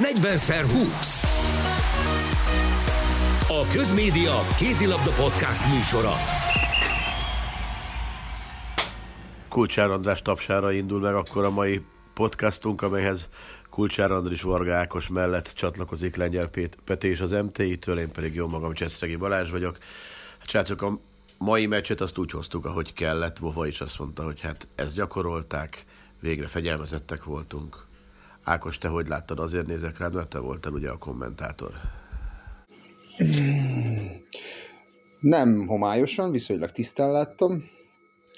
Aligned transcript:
40x20. 0.00 1.24
A 3.48 3.72
Közmédia 3.72 4.40
Kézilabda 4.58 5.10
Podcast 5.10 5.74
műsora. 5.74 6.12
Kulcsár 9.48 9.90
András 9.90 10.22
tapsára 10.22 10.72
indul 10.72 11.00
meg 11.00 11.14
akkor 11.14 11.44
a 11.44 11.50
mai 11.50 11.80
podcastunk, 12.14 12.82
amelyhez 12.82 13.28
Kulcsár 13.70 14.10
Andris 14.10 14.42
Varga 14.42 14.74
Ákos 14.74 15.08
mellett 15.08 15.52
csatlakozik 15.54 16.16
Lengyel 16.16 16.50
Peti 16.84 17.08
és 17.08 17.20
az 17.20 17.30
MTI-től, 17.30 17.98
én 17.98 18.10
pedig 18.10 18.34
jó 18.34 18.48
magam 18.48 18.72
Cseszregi 18.72 19.16
Balázs 19.16 19.50
vagyok. 19.50 19.78
Csácok, 20.44 20.82
a 20.82 20.98
mai 21.38 21.66
meccset 21.66 22.00
azt 22.00 22.18
úgy 22.18 22.30
hoztuk, 22.30 22.64
ahogy 22.64 22.92
kellett. 22.92 23.38
Vova 23.38 23.66
is 23.66 23.80
azt 23.80 23.98
mondta, 23.98 24.24
hogy 24.24 24.40
hát 24.40 24.68
ezt 24.74 24.94
gyakorolták, 24.94 25.84
végre 26.20 26.46
fegyelmezettek 26.46 27.24
voltunk. 27.24 27.88
Ákos, 28.50 28.78
te 28.78 28.88
hogy 28.88 29.08
láttad? 29.08 29.38
Azért 29.38 29.66
nézek 29.66 29.98
rád, 29.98 30.14
mert 30.14 30.28
te 30.28 30.38
voltál 30.38 30.72
ugye 30.72 30.88
a 30.88 30.98
kommentátor. 30.98 31.70
Nem 35.20 35.66
homályosan, 35.66 36.30
viszonylag 36.30 36.72
tisztán 36.72 37.10
láttam, 37.10 37.64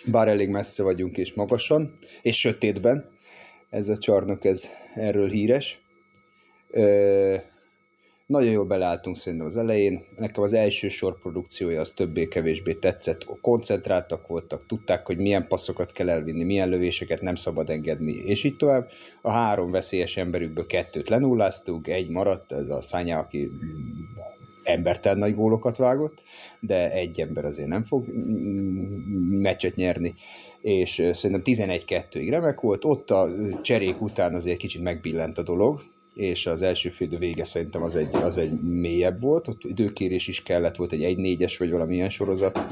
bár 0.06 0.28
elég 0.28 0.48
messze 0.48 0.82
vagyunk 0.82 1.16
és 1.16 1.34
magasan, 1.34 1.94
és 2.22 2.38
sötétben. 2.38 3.10
Ez 3.70 3.88
a 3.88 3.98
csarnok, 3.98 4.44
ez 4.44 4.68
erről 4.94 5.28
híres. 5.28 5.80
Nagyon 8.32 8.50
jól 8.52 8.64
beleálltunk 8.64 9.16
szerintem 9.16 9.46
az 9.46 9.56
elején. 9.56 10.04
Nekem 10.18 10.42
az 10.42 10.52
első 10.52 10.88
sor 10.88 11.20
produkciója 11.20 11.80
az 11.80 11.90
többé-kevésbé 11.90 12.72
tetszett. 12.72 13.24
Koncentráltak 13.40 14.26
voltak, 14.26 14.66
tudták, 14.66 15.06
hogy 15.06 15.16
milyen 15.16 15.46
passzokat 15.46 15.92
kell 15.92 16.08
elvinni, 16.08 16.44
milyen 16.44 16.68
lövéseket 16.68 17.20
nem 17.20 17.34
szabad 17.34 17.70
engedni, 17.70 18.12
és 18.12 18.44
így 18.44 18.56
tovább. 18.56 18.88
A 19.20 19.30
három 19.30 19.70
veszélyes 19.70 20.16
emberükből 20.16 20.66
kettőt 20.66 21.08
lenulláztuk, 21.08 21.88
egy 21.88 22.08
maradt, 22.08 22.52
ez 22.52 22.68
a 22.68 22.80
Szanya, 22.80 23.18
aki 23.18 23.50
embertelen 24.62 25.18
nagy 25.18 25.34
gólokat 25.34 25.76
vágott, 25.76 26.22
de 26.60 26.92
egy 26.92 27.20
ember 27.20 27.44
azért 27.44 27.68
nem 27.68 27.84
fog 27.84 28.06
meccset 29.30 29.76
nyerni 29.76 30.14
és 30.60 31.10
szerintem 31.12 31.68
11-2-ig 31.68 32.26
remek 32.30 32.60
volt, 32.60 32.84
ott 32.84 33.10
a 33.10 33.30
cserék 33.62 34.00
után 34.00 34.34
azért 34.34 34.58
kicsit 34.58 34.82
megbillent 34.82 35.38
a 35.38 35.42
dolog, 35.42 35.82
és 36.14 36.46
az 36.46 36.62
első 36.62 36.88
fél 36.88 37.18
vége 37.18 37.44
szerintem 37.44 37.82
az 37.82 37.96
egy, 37.96 38.14
az 38.14 38.38
egy 38.38 38.60
mélyebb 38.60 39.20
volt, 39.20 39.48
ott 39.48 39.64
időkérés 39.64 40.28
is 40.28 40.42
kellett, 40.42 40.76
volt 40.76 40.92
egy 40.92 41.16
1-4-es 41.18 41.54
vagy 41.58 41.70
valamilyen 41.70 42.10
sorozat, 42.10 42.64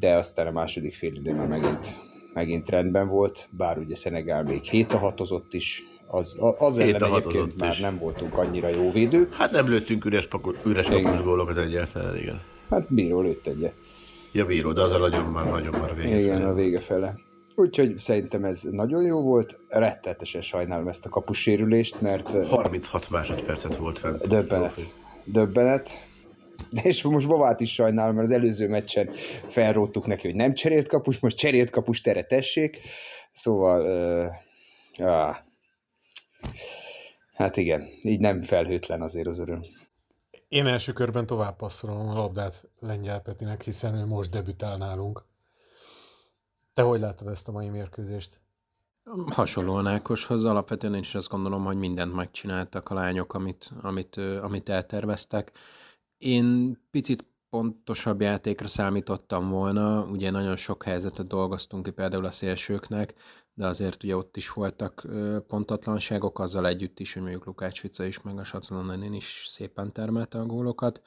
de 0.00 0.14
aztán 0.14 0.46
a 0.46 0.50
második 0.50 0.94
fél 0.94 1.14
idő 1.14 1.34
már 1.34 1.48
megint, 1.48 1.96
megint 2.34 2.70
rendben 2.70 3.08
volt, 3.08 3.48
bár 3.50 3.78
ugye 3.78 3.96
Szenegál 3.96 4.42
még 4.42 4.62
7 4.62 4.92
a 4.92 4.98
hatozott 4.98 5.54
is, 5.54 5.82
az, 6.06 6.36
az 6.58 6.78
ellen 6.78 7.04
egyébként 7.04 7.52
is. 7.54 7.60
már 7.60 7.80
nem 7.80 7.98
voltunk 7.98 8.38
annyira 8.38 8.68
jó 8.68 8.92
védők. 8.92 9.34
Hát 9.34 9.50
nem 9.50 9.68
lőttünk 9.68 10.04
üres, 10.04 10.26
paku, 10.26 10.52
üres 10.64 10.86
kapus 10.86 11.22
gólokat 11.22 11.56
egyáltalán, 11.56 12.16
igen. 12.16 12.40
Hát 12.70 12.94
bíró 12.94 13.20
lőtt 13.20 13.46
egyet. 13.46 13.74
Ja, 14.32 14.46
bíró, 14.46 14.72
de 14.72 14.82
az 14.82 14.92
a 14.92 14.98
nagyon 14.98 15.24
már, 15.24 15.50
nagyon 15.50 15.80
már 15.80 15.90
a 15.90 15.94
vége 15.94 16.18
Igen, 16.18 16.36
fele. 16.36 16.48
a 16.48 16.54
vége 16.54 16.80
fele. 16.80 17.14
Úgyhogy 17.58 17.98
szerintem 17.98 18.44
ez 18.44 18.62
nagyon 18.62 19.02
jó 19.02 19.22
volt. 19.22 19.56
Rettetesen 19.68 20.42
sajnálom 20.42 20.88
ezt 20.88 21.06
a 21.06 21.08
kapussérülést, 21.08 22.00
mert... 22.00 22.48
36 22.48 23.10
másodpercet 23.10 23.76
volt 23.76 23.98
fent. 23.98 24.26
Döbbenet. 24.26 24.92
Döbbenet. 25.24 25.90
És 26.82 27.02
most 27.02 27.26
Bovát 27.26 27.60
is 27.60 27.72
sajnálom, 27.72 28.14
mert 28.14 28.26
az 28.26 28.34
előző 28.34 28.68
meccsen 28.68 29.10
felróttuk 29.48 30.06
neki, 30.06 30.26
hogy 30.26 30.36
nem 30.36 30.54
cserélt 30.54 30.88
kapus, 30.88 31.18
most 31.18 31.36
cserélt 31.36 31.70
kapus, 31.70 32.00
tere 32.00 32.22
tessék. 32.22 32.80
Szóval... 33.32 33.84
Uh, 34.98 35.06
ah. 35.06 35.36
Hát 37.34 37.56
igen, 37.56 37.88
így 38.00 38.20
nem 38.20 38.42
felhőtlen 38.42 39.02
azért 39.02 39.26
az 39.26 39.38
öröm. 39.38 39.64
Én 40.48 40.66
első 40.66 40.92
körben 40.92 41.26
tovább 41.26 41.56
passzolom 41.56 42.08
a 42.08 42.14
labdát 42.14 42.68
Lengyel 42.80 43.20
Petinek, 43.20 43.62
hiszen 43.62 43.94
ő 43.94 44.04
most 44.04 44.30
debütál 44.30 44.76
nálunk. 44.76 45.27
Te 46.78 46.84
hogy 46.84 47.00
láttad 47.00 47.28
ezt 47.28 47.48
a 47.48 47.52
mai 47.52 47.68
mérkőzést? 47.68 48.40
Hasonlóan 49.26 49.86
Ákoshoz, 49.86 50.44
alapvetően 50.44 50.94
én 50.94 51.00
is 51.00 51.14
azt 51.14 51.28
gondolom, 51.28 51.64
hogy 51.64 51.76
mindent 51.76 52.14
megcsináltak 52.14 52.90
a 52.90 52.94
lányok, 52.94 53.34
amit, 53.34 53.70
amit, 53.82 54.16
amit 54.16 54.68
elterveztek. 54.68 55.52
Én 56.18 56.78
picit 56.90 57.24
pontosabb 57.50 58.20
játékra 58.20 58.68
számítottam 58.68 59.50
volna, 59.50 60.04
ugye 60.04 60.30
nagyon 60.30 60.56
sok 60.56 60.82
helyzetet 60.82 61.26
dolgoztunk 61.26 61.84
ki 61.84 61.90
például 61.90 62.24
a 62.24 62.30
szélsőknek, 62.30 63.14
de 63.54 63.66
azért 63.66 64.02
ugye 64.02 64.16
ott 64.16 64.36
is 64.36 64.52
voltak 64.52 65.06
pontatlanságok, 65.46 66.38
azzal 66.38 66.66
együtt 66.66 67.00
is, 67.00 67.12
hogy 67.12 67.22
mondjuk 67.22 67.44
Lukács 67.44 67.82
Vica 67.82 68.04
is, 68.04 68.22
meg 68.22 68.38
a 68.38 68.44
Sacalonen 68.44 69.14
is 69.14 69.46
szépen 69.50 69.92
termelte 69.92 70.38
a 70.38 70.46
gólokat 70.46 71.02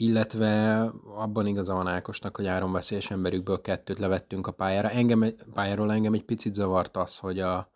illetve 0.00 0.80
abban 1.16 1.46
igaza 1.46 1.74
van 1.74 1.86
Ákosnak, 1.86 2.36
hogy 2.36 2.46
áron 2.46 2.72
veszélyes 2.72 3.10
emberükből 3.10 3.60
kettőt 3.60 3.98
levettünk 3.98 4.46
a 4.46 4.52
pályára. 4.52 4.90
Engem, 4.90 5.24
pályáról 5.54 5.92
engem 5.92 6.12
egy 6.12 6.24
picit 6.24 6.54
zavart 6.54 6.96
az, 6.96 7.16
hogy 7.16 7.40
a, 7.40 7.70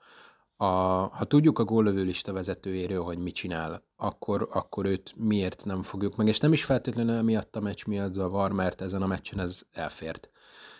a, 0.56 0.64
ha 1.12 1.24
tudjuk 1.24 1.58
a 1.58 1.64
góllövő 1.64 2.02
lista 2.02 2.32
vezetőjéről, 2.32 3.02
hogy 3.02 3.18
mit 3.18 3.34
csinál, 3.34 3.84
akkor, 3.96 4.48
akkor 4.52 4.86
őt 4.86 5.14
miért 5.16 5.64
nem 5.64 5.82
fogjuk 5.82 6.16
meg, 6.16 6.26
és 6.26 6.38
nem 6.38 6.52
is 6.52 6.64
feltétlenül 6.64 7.16
emiatt 7.16 7.56
a 7.56 7.60
meccs 7.60 7.86
miatt 7.86 8.14
zavar, 8.14 8.52
mert 8.52 8.80
ezen 8.80 9.02
a 9.02 9.06
meccsen 9.06 9.38
ez 9.38 9.62
elfért. 9.72 10.30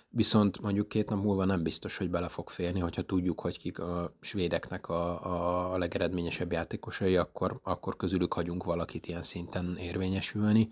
Viszont 0.08 0.60
mondjuk 0.60 0.88
két 0.88 1.08
nap 1.10 1.22
múlva 1.22 1.44
nem 1.44 1.62
biztos, 1.62 1.97
hogy 1.97 2.10
bele 2.10 2.28
fog 2.28 2.48
férni, 2.48 2.81
hogyha 2.81 3.02
tudjuk, 3.02 3.41
hogy 3.41 3.58
kik 3.58 3.78
a 3.78 4.16
svédeknek 4.20 4.88
a, 4.88 5.25
a, 5.26 5.72
a 5.72 5.78
legeredményesebb 5.78 6.52
játékosai, 6.52 7.16
akkor, 7.16 7.60
akkor 7.62 7.97
közülük 7.97 8.32
hagyunk 8.32 8.64
valakit 8.64 9.06
ilyen 9.06 9.22
szinten 9.22 9.76
érvényesülni. 9.76 10.69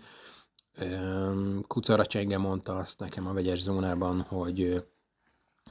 Kucara 1.67 2.05
Csenge 2.05 2.37
mondta 2.37 2.75
azt 2.75 2.99
nekem 2.99 3.27
a 3.27 3.33
vegyes 3.33 3.61
zónában, 3.61 4.21
hogy 4.21 4.85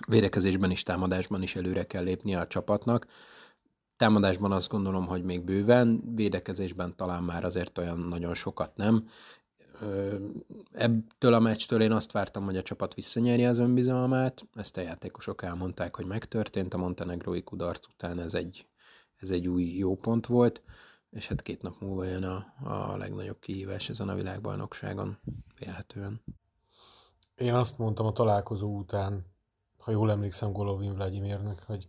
védekezésben 0.08 0.70
is, 0.70 0.82
támadásban 0.82 1.42
is 1.42 1.56
előre 1.56 1.86
kell 1.86 2.02
lépnie 2.02 2.38
a 2.38 2.46
csapatnak. 2.46 3.06
Támadásban 3.96 4.52
azt 4.52 4.68
gondolom, 4.68 5.06
hogy 5.06 5.22
még 5.22 5.42
bőven, 5.42 6.02
védekezésben 6.14 6.96
talán 6.96 7.22
már 7.22 7.44
azért 7.44 7.78
olyan 7.78 7.98
nagyon 7.98 8.34
sokat 8.34 8.76
nem. 8.76 9.08
Ebből 10.72 11.34
a 11.34 11.40
meccstől 11.40 11.82
én 11.82 11.92
azt 11.92 12.12
vártam, 12.12 12.44
hogy 12.44 12.56
a 12.56 12.62
csapat 12.62 12.94
visszanyerje 12.94 13.48
az 13.48 13.58
önbizalmát, 13.58 14.46
ezt 14.54 14.76
a 14.76 14.80
játékosok 14.80 15.42
elmondták, 15.42 15.96
hogy 15.96 16.06
megtörtént, 16.06 16.74
a 16.74 16.78
montenegrói 16.78 17.42
kudarc 17.42 17.86
után 17.86 18.20
ez 18.20 18.34
egy, 18.34 18.66
ez 19.16 19.30
egy 19.30 19.48
új 19.48 19.64
jó 19.64 19.96
pont 19.96 20.26
volt 20.26 20.62
és 21.10 21.28
hát 21.28 21.42
két 21.42 21.62
nap 21.62 21.80
múlva 21.80 22.04
jön 22.04 22.24
a, 22.24 22.54
a 22.62 22.96
legnagyobb 22.96 23.38
kihívás 23.38 23.88
ezen 23.88 24.08
a 24.08 24.14
világbajnokságon, 24.14 25.18
vélhetően. 25.58 26.22
Én 27.34 27.54
azt 27.54 27.78
mondtam 27.78 28.06
a 28.06 28.12
találkozó 28.12 28.76
után, 28.76 29.26
ha 29.78 29.90
jól 29.90 30.10
emlékszem 30.10 30.52
Golovin 30.52 30.94
Vladimirnek, 30.94 31.62
hogy 31.62 31.88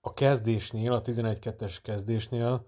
a 0.00 0.12
kezdésnél, 0.12 0.92
a 0.92 1.02
11-2-es 1.02 1.76
kezdésnél 1.82 2.66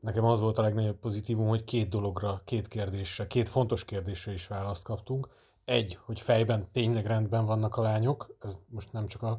nekem 0.00 0.24
az 0.24 0.40
volt 0.40 0.58
a 0.58 0.62
legnagyobb 0.62 0.98
pozitívum, 0.98 1.48
hogy 1.48 1.64
két 1.64 1.88
dologra, 1.88 2.42
két 2.44 2.68
kérdésre, 2.68 3.26
két 3.26 3.48
fontos 3.48 3.84
kérdésre 3.84 4.32
is 4.32 4.46
választ 4.46 4.82
kaptunk. 4.82 5.28
Egy, 5.64 5.98
hogy 6.04 6.20
fejben 6.20 6.70
tényleg 6.72 7.06
rendben 7.06 7.44
vannak 7.44 7.76
a 7.76 7.82
lányok, 7.82 8.36
ez 8.40 8.58
most 8.68 8.92
nem 8.92 9.06
csak 9.06 9.22
a 9.22 9.38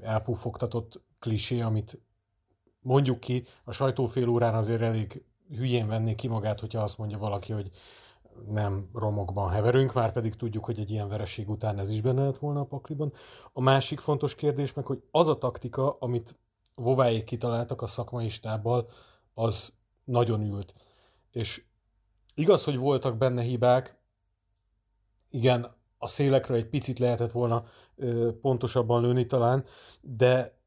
elpufogtatott 0.00 1.00
klisé, 1.18 1.60
amit 1.60 2.00
mondjuk 2.80 3.20
ki, 3.20 3.44
a 3.64 3.72
sajtó 3.72 4.06
fél 4.06 4.28
órán 4.28 4.54
azért 4.54 4.82
elég 4.82 5.24
hülyén 5.48 5.86
venné 5.86 6.14
ki 6.14 6.28
magát, 6.28 6.60
hogyha 6.60 6.82
azt 6.82 6.98
mondja 6.98 7.18
valaki, 7.18 7.52
hogy 7.52 7.70
nem 8.46 8.88
romokban 8.94 9.50
heverünk, 9.50 9.92
már 9.92 10.12
pedig 10.12 10.36
tudjuk, 10.36 10.64
hogy 10.64 10.78
egy 10.78 10.90
ilyen 10.90 11.08
vereség 11.08 11.50
után 11.50 11.78
ez 11.78 11.90
is 11.90 12.00
benne 12.00 12.24
lett 12.24 12.38
volna 12.38 12.60
a 12.60 12.64
pakliban. 12.64 13.12
A 13.52 13.60
másik 13.60 14.00
fontos 14.00 14.34
kérdés 14.34 14.72
meg, 14.72 14.86
hogy 14.86 15.02
az 15.10 15.28
a 15.28 15.38
taktika, 15.38 15.96
amit 15.98 16.38
Vováék 16.74 17.24
kitaláltak 17.24 17.82
a 17.82 17.86
szakmai 17.86 18.28
stábbal, 18.28 18.88
az 19.34 19.72
nagyon 20.04 20.42
ült. 20.42 20.74
És 21.30 21.64
igaz, 22.34 22.64
hogy 22.64 22.76
voltak 22.76 23.16
benne 23.16 23.42
hibák, 23.42 23.98
igen, 25.30 25.74
a 25.98 26.06
szélekre 26.06 26.54
egy 26.54 26.68
picit 26.68 26.98
lehetett 26.98 27.32
volna 27.32 27.64
ö, 27.96 28.30
pontosabban 28.40 29.02
lőni 29.02 29.26
talán, 29.26 29.64
de 30.00 30.59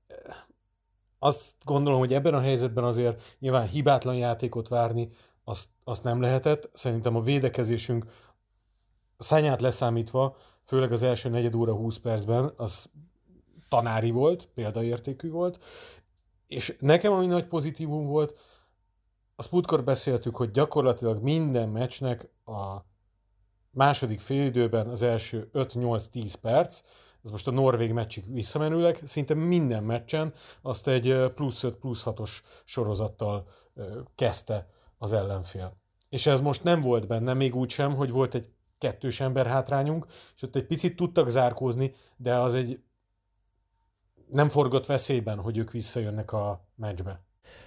azt 1.24 1.56
gondolom, 1.66 2.00
hogy 2.00 2.14
ebben 2.14 2.34
a 2.34 2.40
helyzetben 2.40 2.84
azért 2.84 3.36
nyilván 3.40 3.68
hibátlan 3.68 4.16
játékot 4.16 4.68
várni, 4.68 5.10
azt, 5.44 5.70
azt 5.84 6.04
nem 6.04 6.22
lehetett. 6.22 6.70
Szerintem 6.74 7.16
a 7.16 7.22
védekezésünk 7.22 8.06
szányát 9.18 9.62
leszámítva, 9.62 10.36
főleg 10.64 10.92
az 10.92 11.04
első 11.04 11.30
negyed 11.30 11.56
óra 11.56 11.74
20 11.74 11.98
percben, 11.98 12.54
az 12.58 12.90
tanári 13.68 14.12
volt, 14.12 14.50
példaértékű 14.54 15.30
volt, 15.30 15.64
és 16.48 16.76
nekem 16.80 17.12
ami 17.12 17.26
nagy 17.26 17.48
pozitívum 17.48 18.06
volt, 18.06 18.40
azt 19.36 19.52
múltkor 19.52 19.84
beszéltük, 19.84 20.36
hogy 20.36 20.52
gyakorlatilag 20.52 21.22
minden 21.22 21.70
meccsnek 21.70 22.30
a 22.46 22.78
második 23.72 24.20
félidőben 24.20 24.88
az 24.88 25.02
első 25.02 25.50
5-8-10 25.54 26.34
perc, 26.42 26.82
ez 27.24 27.32
most 27.32 27.48
a 27.48 27.52
Norvég 27.52 27.92
meccsig 27.92 28.34
visszamenőleg, 28.34 29.00
szinte 29.04 29.34
minden 29.34 29.84
meccsen 29.84 30.34
azt 30.62 30.88
egy 30.88 31.32
plusz 31.36 31.64
5, 31.64 31.76
plusz 31.76 32.04
6-os 32.06 32.32
sorozattal 32.64 33.48
kezdte 34.16 34.70
az 34.98 35.14
ellenfél. 35.14 35.78
És 36.10 36.26
ez 36.26 36.42
most 36.42 36.64
nem 36.64 36.82
volt 36.82 37.08
benne, 37.08 37.34
még 37.34 37.56
úgy 37.56 37.70
sem, 37.70 37.96
hogy 37.96 38.12
volt 38.12 38.36
egy 38.36 38.50
kettős 38.78 39.20
ember 39.20 39.48
hátrányunk, 39.48 40.06
és 40.36 40.42
ott 40.42 40.56
egy 40.56 40.66
picit 40.66 40.96
tudtak 40.96 41.30
zárkózni, 41.30 41.96
de 42.18 42.36
az 42.36 42.54
egy 42.54 42.80
nem 44.28 44.48
forgott 44.48 44.86
veszélyben, 44.86 45.40
hogy 45.40 45.58
ők 45.58 45.72
visszajönnek 45.72 46.32
a 46.32 46.66
meccsbe. 46.76 47.22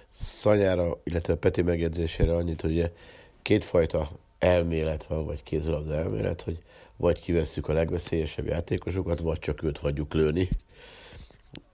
Szanyára, 0.09 1.01
illetve 1.03 1.35
Peti 1.35 1.61
megjegyzésére 1.61 2.35
annyit, 2.35 2.61
hogy 2.61 2.93
kétfajta 3.41 4.09
elmélet 4.39 5.05
van, 5.05 5.25
vagy 5.25 5.43
kézilabda 5.43 5.93
elmélet, 5.93 6.41
hogy 6.41 6.63
vagy 6.97 7.19
kivesszük 7.19 7.67
a 7.67 7.73
legveszélyesebb 7.73 8.45
játékosokat, 8.45 9.19
vagy 9.19 9.39
csak 9.39 9.63
őt 9.63 9.77
hagyjuk 9.77 10.13
lőni. 10.13 10.49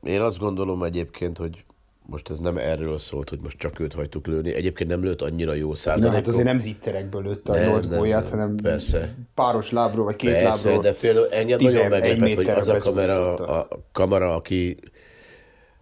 Én 0.03 0.21
azt 0.21 0.37
gondolom 0.37 0.83
egyébként, 0.83 1.37
hogy 1.37 1.63
most 2.05 2.29
ez 2.29 2.39
nem 2.39 2.57
erről 2.57 2.99
szólt, 2.99 3.29
hogy 3.29 3.39
most 3.41 3.57
csak 3.57 3.79
őt 3.79 3.93
hagytuk 3.93 4.27
lőni. 4.27 4.53
Egyébként 4.53 4.89
nem 4.89 5.03
lőtt 5.03 5.21
annyira 5.21 5.53
jó 5.53 5.73
százalékot. 5.73 6.11
Na, 6.11 6.15
hát 6.17 6.27
azért 6.27 6.45
nem 6.45 6.59
zicserekből 6.59 7.21
lőtt 7.21 7.49
a 7.49 7.63
nyolc 7.63 7.85
gólját, 7.85 8.29
hanem 8.29 8.55
persze. 8.55 9.15
páros 9.35 9.71
lábról, 9.71 10.05
vagy 10.05 10.15
két 10.15 10.31
persze, 10.31 10.47
lábról. 10.47 10.81
de 10.81 10.93
például 10.93 11.29
engem 11.29 11.59
nagyon 11.61 11.87
meglepett, 11.87 12.33
hogy 12.33 12.49
az 12.49 12.67
a 12.67 12.77
kamera, 12.77 13.35
a 13.35 13.67
kamera, 13.91 14.35
aki 14.35 14.77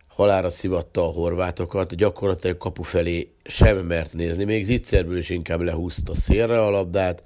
halára 0.07 0.49
szivatta 0.49 1.07
a 1.07 1.11
horvátokat, 1.11 1.95
gyakorlatilag 1.95 2.57
kapu 2.57 2.83
felé 2.83 3.33
sem 3.43 3.77
mert 3.77 4.13
nézni, 4.13 4.43
még 4.43 4.63
zicserből 4.63 5.17
is 5.17 5.29
inkább 5.29 5.61
lehúzta 5.61 6.13
szélre 6.13 6.61
a 6.61 6.69
labdát, 6.69 7.23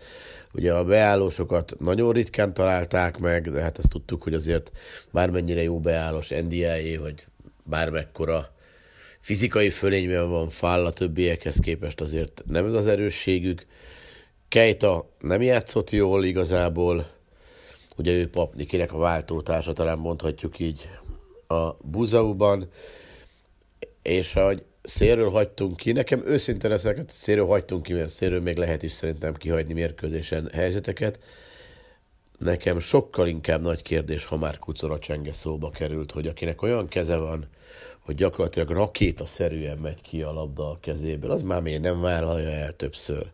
Ugye 0.56 0.74
a 0.74 0.84
beállósokat 0.84 1.76
nagyon 1.80 2.12
ritkán 2.12 2.54
találták 2.54 3.18
meg, 3.18 3.52
de 3.52 3.62
hát 3.62 3.78
ezt 3.78 3.90
tudtuk, 3.90 4.24
hogy 4.24 4.34
azért 4.34 4.72
bármennyire 5.12 5.64
jó 5.64 5.80
beállós 5.80 6.30
NDI, 6.30 6.98
vagy 6.98 7.26
bármekkora 7.66 8.54
fizikai 9.20 9.70
fölényben 9.70 10.30
van 10.30 10.50
Fáll 10.50 10.86
a 10.86 10.92
többiekhez 10.92 11.56
képest 11.56 12.02
azért 12.02 12.44
nem 12.46 12.66
ez 12.66 12.74
az 12.74 12.88
erősségük. 12.88 13.66
Kejta 14.48 15.10
nem 15.20 15.42
játszott 15.42 15.90
jól 15.90 16.26
igazából, 16.26 17.08
ugye 17.98 18.12
ő 18.12 18.30
Papnikinek 18.30 18.94
a 18.94 18.98
váltótársa, 18.98 19.74
talán 19.74 19.98
mondhatjuk 19.98 20.60
így 20.60 20.90
a 21.48 21.72
Buzauban, 21.82 22.70
és 24.02 24.34
hogy 24.34 24.64
szélről 24.86 25.30
hagytunk 25.30 25.78
ki. 25.78 25.92
Nekem 25.92 26.22
őszinte 26.26 26.68
leszek, 26.68 26.96
hogy 26.96 27.10
szélről 27.10 27.46
hagytunk 27.46 27.84
ki, 27.84 27.94
mert 27.94 28.10
szélről 28.10 28.42
még 28.42 28.58
lehet 28.58 28.84
is 28.84 28.92
szerintem 28.92 29.34
kihagyni 29.34 29.74
mérkőzésen 29.74 30.50
helyzeteket. 30.54 31.20
Nekem 32.38 32.80
sokkal 32.80 33.28
inkább 33.28 33.62
nagy 33.62 33.82
kérdés, 33.82 34.26
ha 34.26 34.38
már 34.38 34.60
Kucora 34.60 35.00
Csenge 35.00 35.34
szóba 35.34 35.70
került, 35.70 36.12
hogy 36.12 36.28
akinek 36.28 36.62
olyan 36.62 36.88
keze 36.88 37.16
van, 37.16 37.48
hogy 38.00 38.16
gyakorlatilag 38.16 38.70
rakétaszerűen 38.70 39.78
megy 39.78 40.02
ki 40.02 40.22
a 40.22 40.32
labda 40.32 40.70
a 40.70 40.80
kezéből, 40.82 41.32
az 41.32 41.42
már 41.42 41.62
miért 41.62 41.82
nem 41.82 42.02
vállalja 42.02 42.50
el 42.50 42.76
többször. 42.76 43.26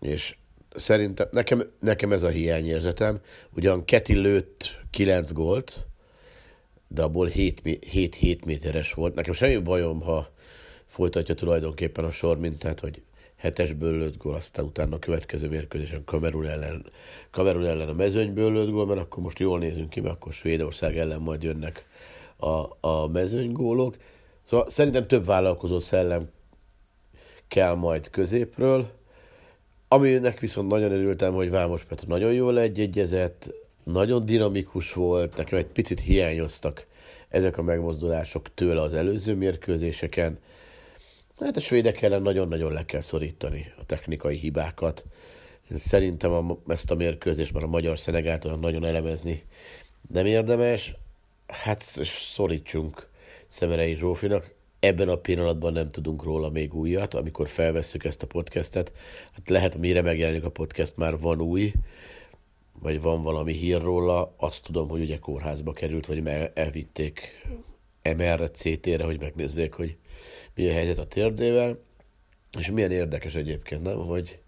És 0.00 0.36
szerintem 0.74 1.28
nekem, 1.30 1.70
nekem 1.80 2.12
ez 2.12 2.22
a 2.22 2.28
hiányérzetem. 2.28 3.20
Ugyan 3.50 3.84
Keti 3.84 4.14
lőtt 4.14 4.80
9 4.90 5.32
gólt, 5.32 5.86
de 6.88 7.02
abból 7.02 7.28
7-7 7.34 8.44
méteres 8.44 8.92
volt. 8.92 9.14
Nekem 9.14 9.32
semmi 9.32 9.56
bajom, 9.56 10.00
ha 10.00 10.34
folytatja 10.96 11.34
tulajdonképpen 11.34 12.04
a 12.04 12.10
sor, 12.10 12.38
mint 12.38 12.58
tehát, 12.58 12.80
hogy 12.80 13.02
hetesből 13.36 13.98
lőtt 13.98 14.16
gól, 14.16 14.34
aztán 14.34 14.64
utána 14.64 14.96
a 14.96 14.98
következő 14.98 15.48
mérkőzésen 15.48 16.04
Kamerun 16.04 16.46
ellen, 16.46 16.86
Kamerun 17.30 17.64
ellen 17.64 17.88
a 17.88 17.92
mezőnyből 17.92 18.52
lőtt 18.52 18.70
gól, 18.70 18.86
mert 18.86 19.00
akkor 19.00 19.22
most 19.22 19.38
jól 19.38 19.58
nézünk 19.58 19.90
ki, 19.90 20.00
mert 20.00 20.14
akkor 20.14 20.32
Svédország 20.32 20.98
ellen 20.98 21.20
majd 21.20 21.42
jönnek 21.42 21.86
a, 22.36 22.88
a 22.88 23.06
mezőnygólok. 23.12 23.96
Szóval 24.42 24.70
szerintem 24.70 25.06
több 25.06 25.24
vállalkozó 25.24 25.78
szellem 25.78 26.30
kell 27.48 27.74
majd 27.74 28.10
középről, 28.10 28.88
aminek 29.88 30.40
viszont 30.40 30.68
nagyon 30.68 30.92
örültem, 30.92 31.32
hogy 31.32 31.50
Vámos 31.50 31.84
Petra 31.84 32.08
nagyon 32.08 32.32
jól 32.32 32.60
egyegyezett, 32.60 33.54
nagyon 33.84 34.26
dinamikus 34.26 34.92
volt, 34.92 35.36
nekem 35.36 35.58
egy 35.58 35.66
picit 35.66 36.00
hiányoztak 36.00 36.86
ezek 37.28 37.58
a 37.58 37.62
megmozdulások 37.62 38.54
tőle 38.54 38.80
az 38.80 38.94
előző 38.94 39.34
mérkőzéseken. 39.34 40.38
Hát 41.40 41.56
a 41.56 41.60
svédek 41.60 42.02
ellen 42.02 42.22
nagyon-nagyon 42.22 42.72
le 42.72 42.84
kell 42.84 43.00
szorítani 43.00 43.72
a 43.78 43.84
technikai 43.86 44.36
hibákat. 44.36 45.04
Én 45.70 45.76
szerintem 45.76 46.32
a, 46.32 46.58
ezt 46.66 46.90
a 46.90 46.94
mérkőzést 46.94 47.52
már 47.52 47.62
a 47.62 47.66
magyar 47.66 47.98
szenegáltal 47.98 48.56
nagyon 48.56 48.84
elemezni 48.84 49.44
nem 50.12 50.26
érdemes. 50.26 50.94
Hát 51.46 51.80
szorítsunk 52.04 53.08
Szemerei 53.46 53.94
Zsófinak. 53.94 54.54
Ebben 54.80 55.08
a 55.08 55.16
pillanatban 55.16 55.72
nem 55.72 55.90
tudunk 55.90 56.22
róla 56.22 56.48
még 56.48 56.74
újat, 56.74 57.14
amikor 57.14 57.48
felvesszük 57.48 58.04
ezt 58.04 58.22
a 58.22 58.26
podcastet. 58.26 58.92
Hát 59.32 59.48
lehet, 59.48 59.76
mire 59.76 60.02
megjelenik 60.02 60.44
a 60.44 60.50
podcast, 60.50 60.96
már 60.96 61.18
van 61.18 61.40
új, 61.40 61.72
vagy 62.80 63.00
van 63.00 63.22
valami 63.22 63.52
hír 63.52 63.80
róla. 63.80 64.34
Azt 64.36 64.64
tudom, 64.64 64.88
hogy 64.88 65.00
ugye 65.00 65.18
kórházba 65.18 65.72
került, 65.72 66.06
vagy 66.06 66.28
elvitték 66.54 67.42
MR-re, 68.02 68.48
CT-re, 68.48 69.04
hogy 69.04 69.20
megnézzék, 69.20 69.72
hogy 69.72 69.96
mi 70.56 70.68
a 70.68 70.72
helyzet 70.72 70.98
a 70.98 71.06
térdével, 71.06 71.78
és 72.58 72.70
milyen 72.70 72.90
érdekes 72.90 73.34
egyébként, 73.34 73.82
nem, 73.82 73.96
hogy, 73.98 74.38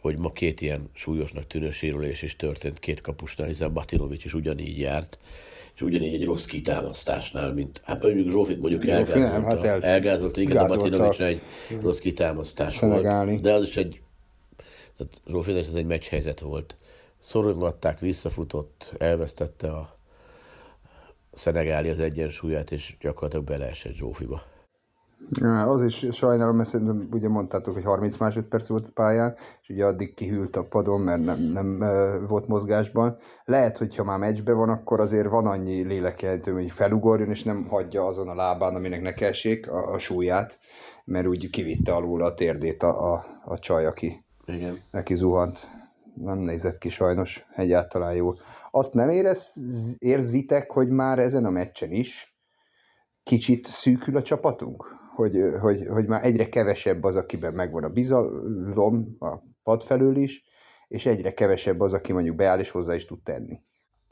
hogy 0.00 0.18
ma 0.18 0.32
két 0.32 0.60
ilyen 0.60 0.90
súlyosnak 0.94 1.46
tűnő 1.46 1.70
sérülés 1.70 2.22
is 2.22 2.36
történt 2.36 2.78
két 2.78 3.00
kapusnál, 3.00 3.46
hiszen 3.46 3.72
Batinovics 3.72 4.24
is 4.24 4.34
ugyanígy 4.34 4.78
járt, 4.78 5.18
és 5.74 5.82
ugyanígy 5.82 6.14
egy 6.14 6.24
rossz 6.24 6.44
kitámasztásnál, 6.44 7.52
mint 7.52 7.80
hát 7.84 8.02
mondjuk 8.02 8.28
Zsófit 8.28 8.60
mondjuk 8.60 8.86
elgázolta, 8.86 9.30
nem, 9.30 9.44
hát 9.44 9.64
el, 9.64 9.82
elgázolta, 9.82 10.40
igen, 10.40 10.56
de 10.56 10.76
Batinovics 10.76 11.20
egy 11.20 11.42
rossz 11.80 11.98
kitámasztás 11.98 12.78
volt, 12.78 13.40
de 13.40 13.52
az 13.52 13.62
is 13.62 13.76
egy, 13.76 14.00
tehát 14.96 15.20
Zsófit 15.26 15.56
ez 15.56 15.74
egy 15.74 15.86
meccshelyzet 15.86 16.40
volt. 16.40 16.76
Szorongatták, 17.18 17.98
visszafutott, 17.98 18.94
elvesztette 18.98 19.72
a 19.72 19.98
Szenegáli 21.32 21.88
az 21.88 22.00
egyensúlyát, 22.00 22.72
és 22.72 22.96
gyakorlatilag 23.00 23.44
beleesett 23.44 23.92
Zsófiba. 23.92 24.42
Az 25.66 25.84
is 25.84 26.06
sajnálom, 26.10 26.56
mert 26.56 26.68
szerintem 26.68 27.08
ugye 27.12 27.28
mondtátok, 27.28 27.74
hogy 27.74 27.84
30 27.84 28.16
másodperc 28.16 28.68
volt 28.68 28.86
a 28.86 28.90
pályán, 28.94 29.34
és 29.62 29.68
ugye 29.68 29.84
addig 29.84 30.14
kihűlt 30.14 30.56
a 30.56 30.62
padon, 30.62 31.00
mert 31.00 31.24
nem, 31.24 31.38
nem 31.40 31.78
volt 32.28 32.46
mozgásban. 32.46 33.16
Lehet, 33.44 33.78
hogy 33.78 33.96
ha 33.96 34.04
már 34.04 34.18
meccsben 34.18 34.56
van, 34.56 34.68
akkor 34.68 35.00
azért 35.00 35.28
van 35.28 35.46
annyi 35.46 35.82
lélekjelentő, 35.82 36.52
hogy 36.52 36.70
felugorjon, 36.70 37.28
és 37.28 37.42
nem 37.42 37.66
hagyja 37.68 38.06
azon 38.06 38.28
a 38.28 38.34
lábán, 38.34 38.74
aminek 38.74 39.02
ne 39.02 39.14
kessék 39.14 39.70
a, 39.70 39.92
a 39.92 39.98
súlyát, 39.98 40.58
mert 41.04 41.26
úgy 41.26 41.50
kivitte 41.50 41.94
alul 41.94 42.22
a 42.22 42.34
térdét 42.34 42.82
a, 42.82 43.12
a, 43.12 43.24
a 43.44 43.58
csaj, 43.58 43.86
aki 43.86 44.24
Igen. 44.46 44.78
neki 44.90 45.14
zuhant. 45.14 45.68
Nem 46.14 46.38
nézett 46.38 46.78
ki 46.78 46.88
sajnos 46.88 47.46
egyáltalán 47.54 48.14
jól. 48.14 48.38
Azt 48.70 48.94
nem 48.94 49.08
érez, 49.08 49.54
érzitek, 49.98 50.70
hogy 50.70 50.88
már 50.88 51.18
ezen 51.18 51.44
a 51.44 51.50
meccsen 51.50 51.90
is 51.90 52.34
kicsit 53.22 53.66
szűkül 53.66 54.16
a 54.16 54.22
csapatunk? 54.22 54.99
Hogy, 55.14 55.36
hogy, 55.60 55.86
hogy 55.86 56.06
már 56.06 56.24
egyre 56.24 56.48
kevesebb 56.48 57.04
az, 57.04 57.16
akiben 57.16 57.52
megvan 57.52 57.84
a 57.84 57.88
bizalom 57.88 59.16
a 59.18 59.36
pad 59.62 59.82
felől 59.82 60.16
is, 60.16 60.44
és 60.88 61.06
egyre 61.06 61.34
kevesebb 61.34 61.80
az, 61.80 61.92
aki 61.92 62.12
mondjuk 62.12 62.36
beáll 62.36 62.58
és 62.58 62.70
hozzá 62.70 62.94
is 62.94 63.04
tud 63.04 63.22
tenni. 63.22 63.60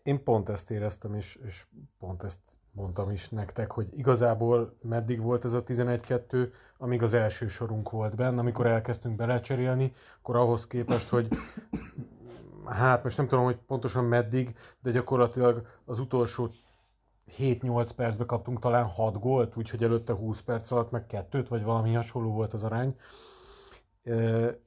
Én 0.02 0.22
pont 0.22 0.48
ezt 0.48 0.70
éreztem, 0.70 1.14
és, 1.14 1.38
és 1.46 1.66
pont 1.98 2.22
ezt 2.22 2.38
mondtam 2.72 3.10
is 3.10 3.28
nektek, 3.28 3.70
hogy 3.72 3.86
igazából 3.90 4.76
meddig 4.82 5.22
volt 5.22 5.44
ez 5.44 5.52
a 5.52 5.62
11-2, 5.62 6.48
amíg 6.78 7.02
az 7.02 7.14
első 7.14 7.46
sorunk 7.46 7.90
volt 7.90 8.16
benne, 8.16 8.40
amikor 8.40 8.66
elkezdtünk 8.66 9.16
belecserélni, 9.16 9.92
akkor 10.18 10.36
ahhoz 10.36 10.66
képest, 10.66 11.08
hogy 11.08 11.28
hát 12.66 13.02
most 13.02 13.16
nem 13.16 13.28
tudom, 13.28 13.44
hogy 13.44 13.58
pontosan 13.66 14.04
meddig, 14.04 14.54
de 14.82 14.90
gyakorlatilag 14.90 15.66
az 15.84 16.00
utolsó 16.00 16.50
7-8 17.38 17.90
percbe 17.96 18.24
kaptunk 18.24 18.58
talán 18.58 18.84
6 18.84 19.18
gólt, 19.18 19.56
úgyhogy 19.56 19.82
előtte 19.82 20.12
20 20.12 20.40
perc 20.40 20.70
alatt 20.70 20.90
meg 20.90 21.06
kettőt, 21.06 21.48
vagy 21.48 21.62
valami 21.62 21.92
hasonló 21.92 22.30
volt 22.30 22.52
az 22.52 22.64
arány. 22.64 22.94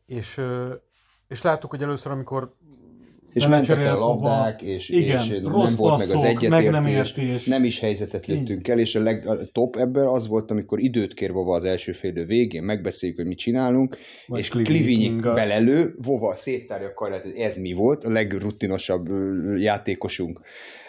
És, 0.06 0.42
és 1.28 1.42
láttuk, 1.42 1.70
hogy 1.70 1.82
először, 1.82 2.12
amikor 2.12 2.56
és 3.34 3.48
mentek 3.48 3.78
el 3.78 3.98
labdák, 3.98 4.62
és, 4.62 4.90
igen, 4.90 5.20
és 5.20 5.28
nem 5.28 5.76
volt 5.76 5.98
meg 5.98 6.10
az 6.10 6.24
egyetértés, 6.24 6.50
meg 6.50 6.70
nem, 6.70 6.86
értés. 6.86 7.46
nem 7.46 7.64
is 7.64 7.80
helyzetet 7.80 8.26
lőttünk 8.26 8.68
el, 8.68 8.80
és 8.80 8.96
a, 8.96 9.00
leg, 9.00 9.28
a 9.28 9.46
top 9.52 9.76
ebből 9.76 10.08
az 10.08 10.28
volt, 10.28 10.52
amikor 10.52 10.80
időt 10.80 11.14
kér 11.14 11.32
Vova 11.32 11.56
az 11.56 11.64
első 11.64 11.92
félő 11.92 12.26
végén, 12.26 12.64
megbeszéljük, 12.64 13.18
hogy 13.18 13.28
mit 13.28 13.38
csinálunk, 13.38 13.98
Vagy 14.28 14.40
és 14.40 14.50
Klivinyi 14.50 15.10
belelő, 15.10 15.96
Vova 16.02 16.36
széttárja 16.36 16.88
a 16.88 16.94
karját, 16.94 17.24
hogy 17.24 17.36
ez 17.36 17.58
mi 17.58 17.74
volt, 17.74 18.04
a 18.04 18.10
legrutinosabb 18.10 19.10
játékosunk 19.58 20.42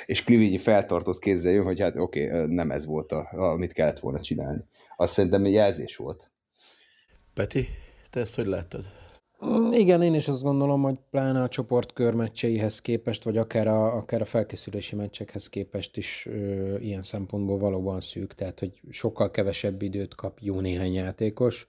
és 0.07 0.25
Klivinyi 0.25 0.59
feltartott 0.59 1.19
kézzel 1.19 1.53
jön, 1.53 1.65
hogy 1.65 1.81
hát 1.81 1.97
oké, 1.97 2.27
okay, 2.27 2.55
nem 2.55 2.71
ez 2.71 2.87
volt, 2.87 3.13
a, 3.13 3.29
amit 3.33 3.73
kellett 3.73 3.99
volna 3.99 4.21
csinálni. 4.21 4.65
Azt 4.97 5.13
szerintem 5.13 5.45
egy 5.45 5.53
jelzés 5.53 5.97
volt. 5.97 6.31
Peti, 7.35 7.69
te 8.11 8.21
ezt 8.21 8.35
hogy 8.35 8.47
láttad? 8.47 8.85
Mm, 9.47 9.73
igen, 9.73 10.03
én 10.03 10.15
is 10.15 10.29
azt 10.29 10.43
gondolom, 10.43 10.83
hogy 10.83 10.99
pláne 11.11 11.43
a 11.43 11.49
csoport 11.49 11.93
körmeccseihez 11.93 12.81
képest, 12.81 13.25
vagy 13.25 13.37
akár 13.37 13.67
a, 13.67 13.97
akár 13.97 14.21
a 14.21 14.25
felkészülési 14.25 14.97
meccsekhez 14.97 15.49
képest 15.49 15.97
is 15.97 16.27
ö, 16.27 16.77
ilyen 16.79 17.03
szempontból 17.03 17.59
valóban 17.59 18.01
szűk, 18.01 18.35
tehát 18.35 18.59
hogy 18.59 18.81
sokkal 18.91 19.31
kevesebb 19.31 19.83
időt 19.83 20.15
kap 20.15 20.39
jó 20.41 20.61
néhány 20.61 20.93
játékos, 20.93 21.69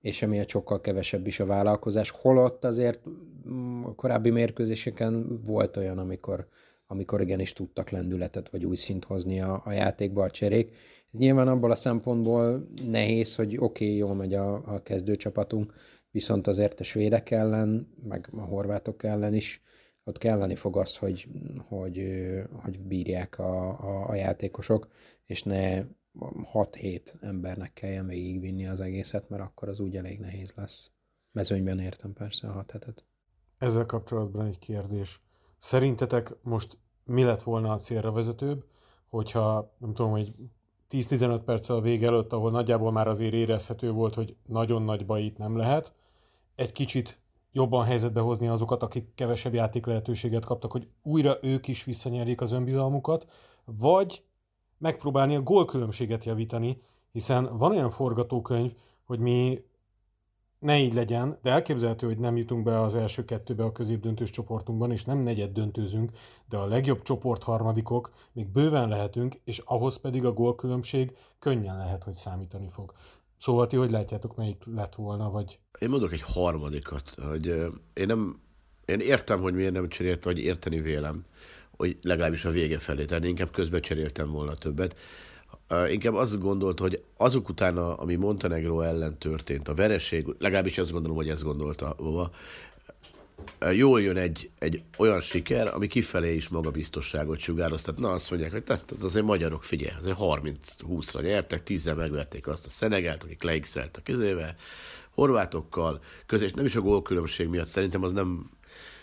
és 0.00 0.22
emiatt 0.22 0.48
sokkal 0.48 0.80
kevesebb 0.80 1.26
is 1.26 1.40
a 1.40 1.46
vállalkozás. 1.46 2.10
Holott 2.10 2.64
azért 2.64 3.00
mm, 3.48 3.84
a 3.84 3.94
korábbi 3.94 4.30
mérkőzéseken 4.30 5.40
volt 5.44 5.76
olyan, 5.76 5.98
amikor, 5.98 6.46
amikor 6.92 7.20
igenis 7.20 7.52
tudtak 7.52 7.90
lendületet 7.90 8.50
vagy 8.50 8.64
új 8.64 8.76
szint 8.76 9.04
hozni 9.04 9.40
a, 9.40 9.62
a 9.64 9.72
játékba 9.72 10.22
a 10.22 10.30
cserék. 10.30 10.76
Ez 11.12 11.18
nyilván 11.18 11.48
abból 11.48 11.70
a 11.70 11.74
szempontból 11.74 12.68
nehéz, 12.86 13.34
hogy 13.34 13.56
oké, 13.56 13.84
okay, 13.84 13.96
jól 13.96 14.14
megy 14.14 14.34
a, 14.34 14.74
a 14.74 14.82
kezdőcsapatunk, 14.82 15.72
viszont 16.10 16.46
azért 16.46 16.80
a 16.80 16.84
svédek 16.84 17.30
ellen, 17.30 17.94
meg 18.08 18.28
a 18.32 18.40
horvátok 18.40 19.02
ellen 19.02 19.34
is 19.34 19.62
ott 20.04 20.18
kelleni 20.18 20.54
fog 20.54 20.76
az, 20.76 20.96
hogy, 20.96 21.28
hogy, 21.68 22.04
hogy 22.62 22.80
bírják 22.80 23.38
a, 23.38 23.68
a, 23.68 24.08
a 24.08 24.14
játékosok, 24.14 24.88
és 25.24 25.42
ne 25.42 25.82
6-7 26.52 27.00
embernek 27.20 27.72
kelljen 27.72 28.06
végigvinni 28.06 28.66
az 28.66 28.80
egészet, 28.80 29.28
mert 29.28 29.42
akkor 29.42 29.68
az 29.68 29.80
úgy 29.80 29.96
elég 29.96 30.18
nehéz 30.18 30.52
lesz. 30.56 30.90
Mezőnyben 31.32 31.78
értem 31.78 32.12
persze 32.12 32.48
a 32.48 32.52
6 32.52 32.70
hetet. 32.70 33.04
Ezzel 33.58 33.86
kapcsolatban 33.86 34.46
egy 34.46 34.58
kérdés. 34.58 35.20
Szerintetek 35.58 36.32
most 36.42 36.78
mi 37.04 37.22
lett 37.22 37.42
volna 37.42 37.72
a 37.72 37.76
célra 37.76 38.12
vezetőbb, 38.12 38.64
hogyha 39.08 39.72
nem 39.78 39.94
tudom, 39.94 40.10
hogy 40.10 40.34
10-15 40.90 41.40
perc 41.44 41.68
a 41.68 41.80
vége 41.80 42.06
előtt, 42.06 42.32
ahol 42.32 42.50
nagyjából 42.50 42.92
már 42.92 43.08
azért 43.08 43.32
érezhető 43.32 43.90
volt, 43.90 44.14
hogy 44.14 44.36
nagyon 44.46 44.82
nagy 44.82 45.06
baj 45.06 45.22
itt 45.22 45.38
nem 45.38 45.56
lehet, 45.56 45.94
egy 46.54 46.72
kicsit 46.72 47.20
jobban 47.52 47.84
helyzetbe 47.84 48.20
hozni 48.20 48.48
azokat, 48.48 48.82
akik 48.82 49.14
kevesebb 49.14 49.54
játék 49.54 49.86
lehetőséget 49.86 50.44
kaptak, 50.44 50.72
hogy 50.72 50.88
újra 51.02 51.38
ők 51.42 51.68
is 51.68 51.84
visszanyerjék 51.84 52.40
az 52.40 52.52
önbizalmukat, 52.52 53.26
vagy 53.64 54.24
megpróbálni 54.78 55.34
a 55.34 55.42
gólkülönbséget 55.42 56.24
javítani, 56.24 56.82
hiszen 57.12 57.56
van 57.56 57.70
olyan 57.70 57.90
forgatókönyv, 57.90 58.74
hogy 59.04 59.18
mi 59.18 59.64
ne 60.62 60.78
így 60.78 60.94
legyen, 60.94 61.38
de 61.42 61.50
elképzelhető, 61.50 62.06
hogy 62.06 62.18
nem 62.18 62.36
jutunk 62.36 62.64
be 62.64 62.80
az 62.80 62.94
első 62.94 63.24
kettőbe 63.24 63.64
a 63.64 63.72
középdöntős 63.72 64.30
csoportunkban, 64.30 64.90
és 64.90 65.04
nem 65.04 65.18
negyed 65.18 65.52
döntőzünk, 65.52 66.10
de 66.48 66.56
a 66.56 66.66
legjobb 66.66 67.02
csoport 67.02 67.42
harmadikok 67.42 68.10
még 68.32 68.48
bőven 68.48 68.88
lehetünk, 68.88 69.34
és 69.44 69.58
ahhoz 69.64 69.96
pedig 69.96 70.24
a 70.24 70.32
gólkülönbség 70.32 71.16
könnyen 71.38 71.76
lehet, 71.76 72.02
hogy 72.02 72.14
számítani 72.14 72.68
fog. 72.68 72.92
Szóval 73.36 73.66
ti 73.66 73.76
hogy 73.76 73.90
látjátok, 73.90 74.36
melyik 74.36 74.62
lett 74.74 74.94
volna, 74.94 75.30
vagy... 75.30 75.58
Én 75.78 75.88
mondok 75.88 76.12
egy 76.12 76.22
harmadikat, 76.22 77.14
hogy 77.28 77.46
én 77.92 78.06
nem, 78.06 78.40
én 78.84 79.00
értem, 79.00 79.40
hogy 79.40 79.54
miért 79.54 79.72
nem 79.72 79.88
cserélt, 79.88 80.24
vagy 80.24 80.38
érteni 80.38 80.80
vélem, 80.80 81.22
hogy 81.76 81.98
legalábbis 82.02 82.44
a 82.44 82.50
vége 82.50 82.78
felé, 82.78 83.04
tehát 83.04 83.24
inkább 83.24 83.50
közben 83.50 83.80
cseréltem 83.80 84.30
volna 84.30 84.54
többet. 84.54 84.98
Inkább 85.90 86.14
azt 86.14 86.38
gondolt, 86.38 86.78
hogy 86.78 87.02
azok 87.16 87.48
után, 87.48 87.76
ami 87.76 88.14
Montenegro 88.14 88.80
ellen 88.80 89.18
történt, 89.18 89.68
a 89.68 89.74
vereség, 89.74 90.26
legalábbis 90.38 90.78
azt 90.78 90.92
gondolom, 90.92 91.16
hogy 91.16 91.28
ezt 91.28 91.42
gondolta 91.42 91.96
jól 93.70 94.02
jön 94.02 94.16
egy, 94.16 94.50
egy 94.58 94.82
olyan 94.98 95.20
siker, 95.20 95.74
ami 95.74 95.86
kifelé 95.86 96.34
is 96.34 96.48
magabiztosságot 96.48 97.38
sugároz. 97.38 97.82
Tehát 97.82 98.00
na 98.00 98.10
azt 98.10 98.30
mondják, 98.30 98.52
hogy 98.52 98.62
tehát 98.62 98.92
azért 99.02 99.24
magyarok, 99.24 99.64
figyelj, 99.64 99.96
azért 99.98 100.16
30-20-ra 100.20 101.22
nyertek, 101.22 101.62
10 101.62 101.84
megvették 101.84 102.46
azt 102.46 102.66
a 102.66 102.68
Szenegelt, 102.68 103.22
akik 103.22 103.42
leigszeltek 103.42 104.02
közével, 104.02 104.56
horvátokkal, 105.14 106.00
közös, 106.26 106.52
nem 106.52 106.64
is 106.64 106.76
a 106.76 106.80
gólkülönbség 106.80 107.48
miatt, 107.48 107.66
szerintem 107.66 108.02
az 108.02 108.12
nem 108.12 108.50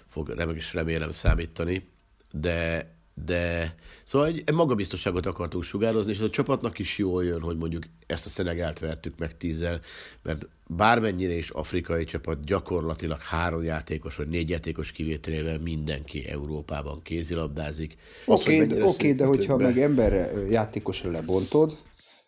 fog, 0.07 0.29
nem 0.29 0.49
is 0.49 0.73
remélem 0.73 1.11
számítani, 1.11 1.87
de 2.31 2.87
de 3.25 3.75
szóval 4.03 4.27
egy 4.27 4.53
magabiztosságot 4.53 5.25
akartunk 5.25 5.63
sugározni, 5.63 6.11
és 6.11 6.19
a 6.19 6.29
csapatnak 6.29 6.79
is 6.79 6.97
jól 6.97 7.25
jön, 7.25 7.41
hogy 7.41 7.57
mondjuk 7.57 7.83
ezt 8.07 8.25
a 8.25 8.29
Szenegált 8.29 8.79
vertük 8.79 9.17
meg 9.17 9.37
tízzel, 9.37 9.79
mert 10.23 10.47
bármennyire 10.67 11.33
is 11.33 11.49
afrikai 11.49 12.03
csapat 12.03 12.43
gyakorlatilag 12.43 13.21
három 13.21 13.63
játékos 13.63 14.15
vagy 14.15 14.27
négy 14.27 14.49
játékos 14.49 14.91
kivételével 14.91 15.59
mindenki 15.59 16.27
Európában 16.27 17.01
kézilabdázik. 17.01 17.95
Oké, 18.25 18.63
okay, 18.63 18.81
okay, 18.81 19.13
de 19.13 19.25
hogyha 19.25 19.55
be... 19.55 19.63
meg 19.63 19.77
ember 19.77 20.31
játékosra 20.49 21.11
lebontod, 21.11 21.77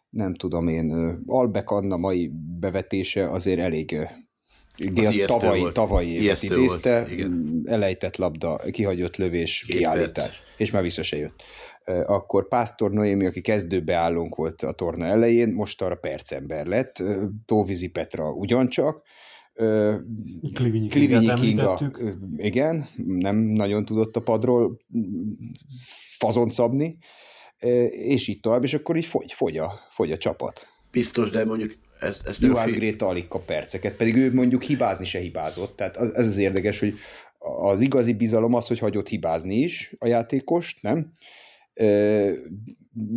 nem 0.09 0.35
tudom 0.35 0.67
én, 0.67 1.19
Albek 1.25 1.69
Anna 1.69 1.97
mai 1.97 2.31
bevetése 2.59 3.29
azért 3.31 3.59
elég 3.59 3.97
igen, 4.77 5.25
tavalyi, 5.25 5.61
volt. 5.61 5.73
tavalyi 5.73 6.21
évet 6.21 6.43
idézte, 6.43 7.07
volt, 7.09 7.67
elejtett 7.67 8.15
labda, 8.17 8.55
kihagyott 8.71 9.17
lövés, 9.17 9.63
Két 9.67 9.77
kiállítás, 9.77 10.29
perc. 10.29 10.37
és 10.57 10.71
már 10.71 10.81
vissza 10.81 11.03
se 11.03 11.17
jött. 11.17 11.43
Akkor 12.05 12.47
Pásztor 12.47 12.91
Noémi, 12.91 13.25
aki 13.25 13.41
kezdőbeállónk 13.41 14.35
volt 14.35 14.61
a 14.61 14.71
torna 14.71 15.05
elején, 15.05 15.53
most 15.53 15.81
arra 15.81 15.95
percember 15.95 16.65
lett, 16.65 17.03
Tóvizi 17.45 17.87
Petra 17.87 18.31
ugyancsak, 18.31 19.03
Klivinyi, 20.53 20.87
Klivinyi 20.87 21.33
Kinga, 21.33 21.91
igen, 22.37 22.87
nem 22.95 23.37
nagyon 23.37 23.85
tudott 23.85 24.15
a 24.15 24.21
padról 24.21 24.77
fazon 26.17 26.49
szabni, 26.49 26.97
és 27.89 28.27
így 28.27 28.39
tovább, 28.39 28.63
és 28.63 28.73
akkor 28.73 28.97
így 28.97 29.05
fogy, 29.05 29.33
fogy, 29.33 29.57
a, 29.57 29.79
fogy 29.89 30.11
a 30.11 30.17
csapat. 30.17 30.67
Biztos, 30.91 31.29
de 31.29 31.45
mondjuk 31.45 31.73
ez, 32.01 32.21
ez 32.25 32.37
Juhász 32.39 32.71
Gréta 32.71 33.07
alig 33.07 33.27
kap 33.27 33.45
perceket, 33.45 33.97
pedig 33.97 34.15
ő 34.15 34.33
mondjuk 34.33 34.61
hibázni 34.61 35.05
se 35.05 35.19
hibázott. 35.19 35.75
Tehát 35.75 35.97
az, 35.97 36.15
ez 36.15 36.25
az 36.25 36.37
érdekes, 36.37 36.79
hogy 36.79 36.93
az 37.61 37.81
igazi 37.81 38.13
bizalom 38.13 38.53
az, 38.53 38.67
hogy 38.67 38.79
hagyott 38.79 39.07
hibázni 39.07 39.55
is 39.55 39.93
a 39.99 40.07
játékost, 40.07 40.81
nem? 40.81 41.11
Uh, 41.75 42.31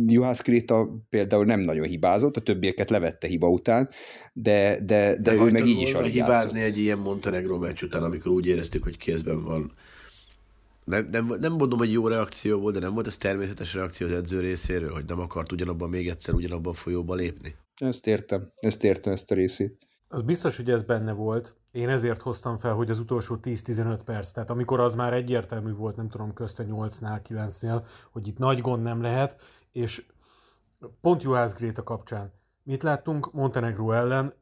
Juhász 0.05 0.41
Kréta 0.41 0.89
például 1.09 1.45
nem 1.45 1.59
nagyon 1.59 1.85
hibázott, 1.85 2.37
a 2.37 2.41
többieket 2.41 2.89
levette 2.89 3.27
hiba 3.27 3.49
után, 3.49 3.89
de, 4.33 4.79
de, 4.83 5.15
de, 5.21 5.31
de 5.31 5.33
ő 5.33 5.51
meg 5.51 5.65
így 5.65 5.81
is 5.81 5.93
alig 5.93 6.11
hibázni 6.11 6.59
játszott. 6.59 6.75
egy 6.75 6.81
ilyen 6.83 6.97
Montenegro 6.97 7.57
meccs 7.57 7.83
után, 7.83 8.03
amikor 8.03 8.31
úgy 8.31 8.45
éreztük, 8.45 8.83
hogy 8.83 8.97
kézben 8.97 9.43
van. 9.43 9.73
Nem, 10.85 11.07
nem, 11.11 11.27
nem 11.39 11.53
mondom, 11.53 11.79
hogy 11.79 11.91
jó 11.91 12.07
reakció 12.07 12.59
volt, 12.59 12.73
de 12.73 12.79
nem 12.79 12.93
volt 12.93 13.07
ez 13.07 13.17
természetes 13.17 13.73
reakció 13.73 14.07
az 14.07 14.13
edző 14.13 14.39
részéről, 14.39 14.93
hogy 14.93 15.05
nem 15.05 15.19
akart 15.19 15.51
ugyanabban 15.51 15.89
még 15.89 16.09
egyszer 16.09 16.33
ugyanabban 16.33 16.71
a 16.71 16.75
folyóba 16.75 17.15
lépni? 17.15 17.55
Ezt 17.75 18.07
értem, 18.07 18.51
ezt 18.55 18.83
értem 18.83 19.13
ezt 19.13 19.31
a 19.31 19.35
részét. 19.35 19.77
Az 20.07 20.21
biztos, 20.21 20.57
hogy 20.57 20.69
ez 20.69 20.81
benne 20.81 21.11
volt. 21.11 21.55
Én 21.71 21.89
ezért 21.89 22.21
hoztam 22.21 22.57
fel, 22.57 22.73
hogy 22.73 22.89
az 22.89 22.99
utolsó 22.99 23.37
10-15 23.41 23.99
perc, 24.05 24.31
tehát 24.31 24.49
amikor 24.49 24.79
az 24.79 24.95
már 24.95 25.13
egyértelmű 25.13 25.73
volt, 25.73 25.95
nem 25.95 26.09
tudom, 26.09 26.33
közte 26.33 26.65
8-nál, 26.67 27.19
9-nél, 27.29 27.85
hogy 28.11 28.27
itt 28.27 28.37
nagy 28.37 28.61
gond 28.61 28.83
nem 28.83 29.01
lehet, 29.01 29.41
és 29.71 30.05
pont 31.01 31.23
Juhász 31.23 31.53
Gréta 31.53 31.83
kapcsán 31.83 32.33
mit 32.63 32.83
láttunk 32.83 33.33
Montenegro 33.33 33.91
ellen, 33.91 34.33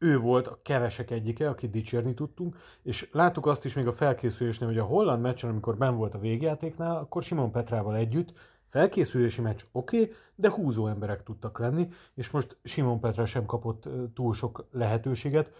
ő 0.00 0.18
volt 0.18 0.46
a 0.46 0.58
kevesek 0.62 1.10
egyike, 1.10 1.48
akit 1.48 1.70
dicsérni 1.70 2.14
tudtunk, 2.14 2.56
és 2.82 3.08
láttuk 3.12 3.46
azt 3.46 3.64
is 3.64 3.74
még 3.74 3.86
a 3.86 3.92
felkészülésnél, 3.92 4.68
hogy 4.68 4.78
a 4.78 4.84
holland 4.84 5.22
meccsen, 5.22 5.50
amikor 5.50 5.76
ben 5.76 5.96
volt 5.96 6.14
a 6.14 6.18
végjátéknál, 6.18 6.96
akkor 6.96 7.22
Simon 7.22 7.50
Petrával 7.50 7.96
együtt 7.96 8.32
Felkészülési 8.70 9.40
meccs 9.40 9.60
oké, 9.72 10.00
okay, 10.00 10.12
de 10.34 10.50
húzó 10.50 10.86
emberek 10.86 11.22
tudtak 11.22 11.58
lenni, 11.58 11.88
és 12.14 12.30
most 12.30 12.56
Simon 12.64 13.00
Petra 13.00 13.26
sem 13.26 13.44
kapott 13.46 13.88
túl 14.14 14.34
sok 14.34 14.66
lehetőséget. 14.72 15.50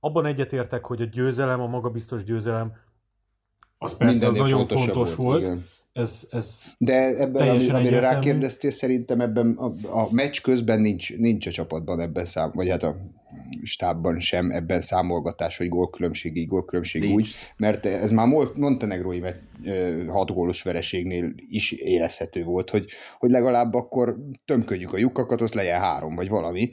Abban 0.00 0.26
egyetértek, 0.26 0.86
hogy 0.86 1.02
a 1.02 1.04
győzelem, 1.04 1.60
a 1.60 1.66
magabiztos 1.66 2.24
győzelem, 2.24 2.76
az 3.78 3.96
persze 3.96 4.26
az 4.26 4.34
nagyon 4.34 4.66
fontos 4.66 5.14
volt. 5.14 5.42
volt 5.42 5.62
ez, 5.92 6.26
ez 6.30 6.62
De 6.78 7.16
ebben, 7.16 7.48
ami, 7.48 7.68
amire 7.68 8.00
rákérdeztél, 8.00 8.70
szerintem 8.70 9.20
ebben 9.20 9.56
a, 9.56 9.98
a 10.00 10.08
meccs 10.10 10.40
közben 10.40 10.80
nincs, 10.80 11.16
nincs 11.16 11.46
a 11.46 11.50
csapatban 11.50 12.00
ebben 12.00 12.24
szám, 12.24 12.50
vagy 12.54 12.68
hát 12.68 12.82
a 12.82 12.96
stábban 13.62 14.20
sem 14.20 14.50
ebben 14.50 14.80
számolgatás, 14.80 15.56
hogy 15.56 15.68
gólkülönbség 15.68 16.36
így, 16.36 16.48
gólkülönbség 16.48 17.02
nincs. 17.02 17.14
úgy, 17.14 17.28
mert 17.56 17.86
ez 17.86 18.10
már 18.10 18.26
Montenegrói 18.58 19.20
hat 20.08 20.34
gólos 20.34 20.62
vereségnél 20.62 21.32
is 21.48 21.72
érezhető 21.72 22.44
volt, 22.44 22.70
hogy, 22.70 22.90
hogy 23.18 23.30
legalább 23.30 23.74
akkor 23.74 24.16
tömködjük 24.44 24.92
a 24.92 24.98
lyukakat, 24.98 25.40
az 25.40 25.52
legyen 25.52 25.80
három, 25.80 26.14
vagy 26.14 26.28
valami, 26.28 26.70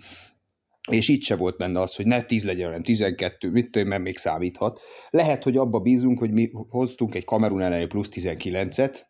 és 0.91 1.07
itt 1.07 1.21
se 1.21 1.35
volt 1.35 1.57
benne 1.57 1.79
az, 1.79 1.95
hogy 1.95 2.05
ne 2.05 2.21
10 2.21 2.43
legyen, 2.43 2.65
hanem 2.65 2.81
12, 2.81 3.49
mit 3.49 3.71
tudom, 3.71 3.87
mert 3.87 4.01
még 4.01 4.17
számíthat. 4.17 4.79
Lehet, 5.09 5.43
hogy 5.43 5.57
abba 5.57 5.79
bízunk, 5.79 6.19
hogy 6.19 6.31
mi 6.31 6.51
hoztunk 6.69 7.15
egy 7.15 7.25
Kamerun 7.25 7.61
elleni 7.61 7.85
plusz 7.85 8.09
19-et, 8.11 9.01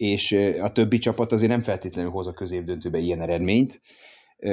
és 0.00 0.32
a 0.60 0.72
többi 0.72 0.98
csapat 0.98 1.32
azért 1.32 1.50
nem 1.50 1.60
feltétlenül 1.60 2.10
hoz 2.10 2.26
a 2.26 2.32
középdöntőbe 2.32 2.98
ilyen 2.98 3.20
eredményt, 3.20 3.80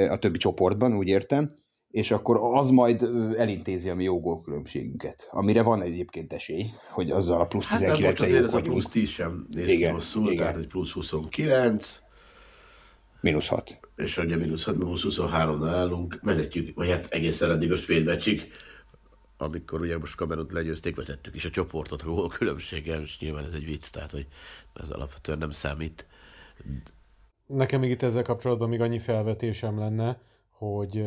a 0.08 0.16
többi 0.18 0.38
csoportban, 0.38 0.96
úgy 0.96 1.08
értem, 1.08 1.52
és 1.90 2.10
akkor 2.10 2.38
az 2.40 2.70
majd 2.70 3.02
elintézi 3.36 3.88
a 3.88 3.94
mi 3.94 4.04
jó 4.04 4.20
gólkülönbségünket, 4.20 5.28
amire 5.30 5.62
van 5.62 5.82
egyébként 5.82 6.32
esély, 6.32 6.66
hogy 6.90 7.10
azzal 7.10 7.40
a 7.40 7.44
plusz 7.44 7.66
19 7.66 8.04
hát, 8.04 8.28
azért 8.28 8.44
ez 8.44 8.54
a 8.54 8.60
plusz 8.60 8.88
10 8.88 9.08
sem 9.08 9.46
néz 9.50 9.68
igen, 9.68 9.88
ki 9.88 9.94
rosszul, 9.94 10.32
igen. 10.32 10.36
tehát 10.36 10.56
egy 10.56 10.66
plusz 10.66 10.90
29. 10.90 11.98
Minusz 13.20 13.48
6. 13.48 13.80
És 13.96 14.18
ugye 14.18 14.36
mínusz 14.36 14.64
6, 14.64 14.76
mínusz 14.76 15.04
23-nal 15.08 15.70
állunk, 15.72 16.18
vezetjük, 16.22 16.74
vagy 16.74 16.88
hát 16.88 17.06
egészen 17.10 17.50
eddig 17.50 17.72
a 17.72 17.76
svéd 17.76 18.04
meccsig, 18.04 18.52
amikor 19.38 19.80
ugye 19.80 19.98
most 19.98 20.16
Kameront 20.16 20.52
legyőzték, 20.52 20.96
vezettük 20.96 21.34
is 21.34 21.44
a 21.44 21.50
csoportot 21.50 22.02
a 22.02 22.06
gól 22.06 22.28
különbséggel, 22.28 23.02
és 23.02 23.18
nyilván 23.18 23.44
ez 23.44 23.52
egy 23.52 23.64
vicc, 23.64 23.90
tehát 23.90 24.10
hogy 24.10 24.26
ez 24.74 24.90
alapvetően 24.90 25.38
nem 25.38 25.50
számít. 25.50 26.06
Nekem 27.46 27.80
még 27.80 27.90
itt 27.90 28.02
ezzel 28.02 28.22
kapcsolatban 28.22 28.68
még 28.68 28.80
annyi 28.80 28.98
felvetésem 28.98 29.78
lenne, 29.78 30.20
hogy 30.50 31.04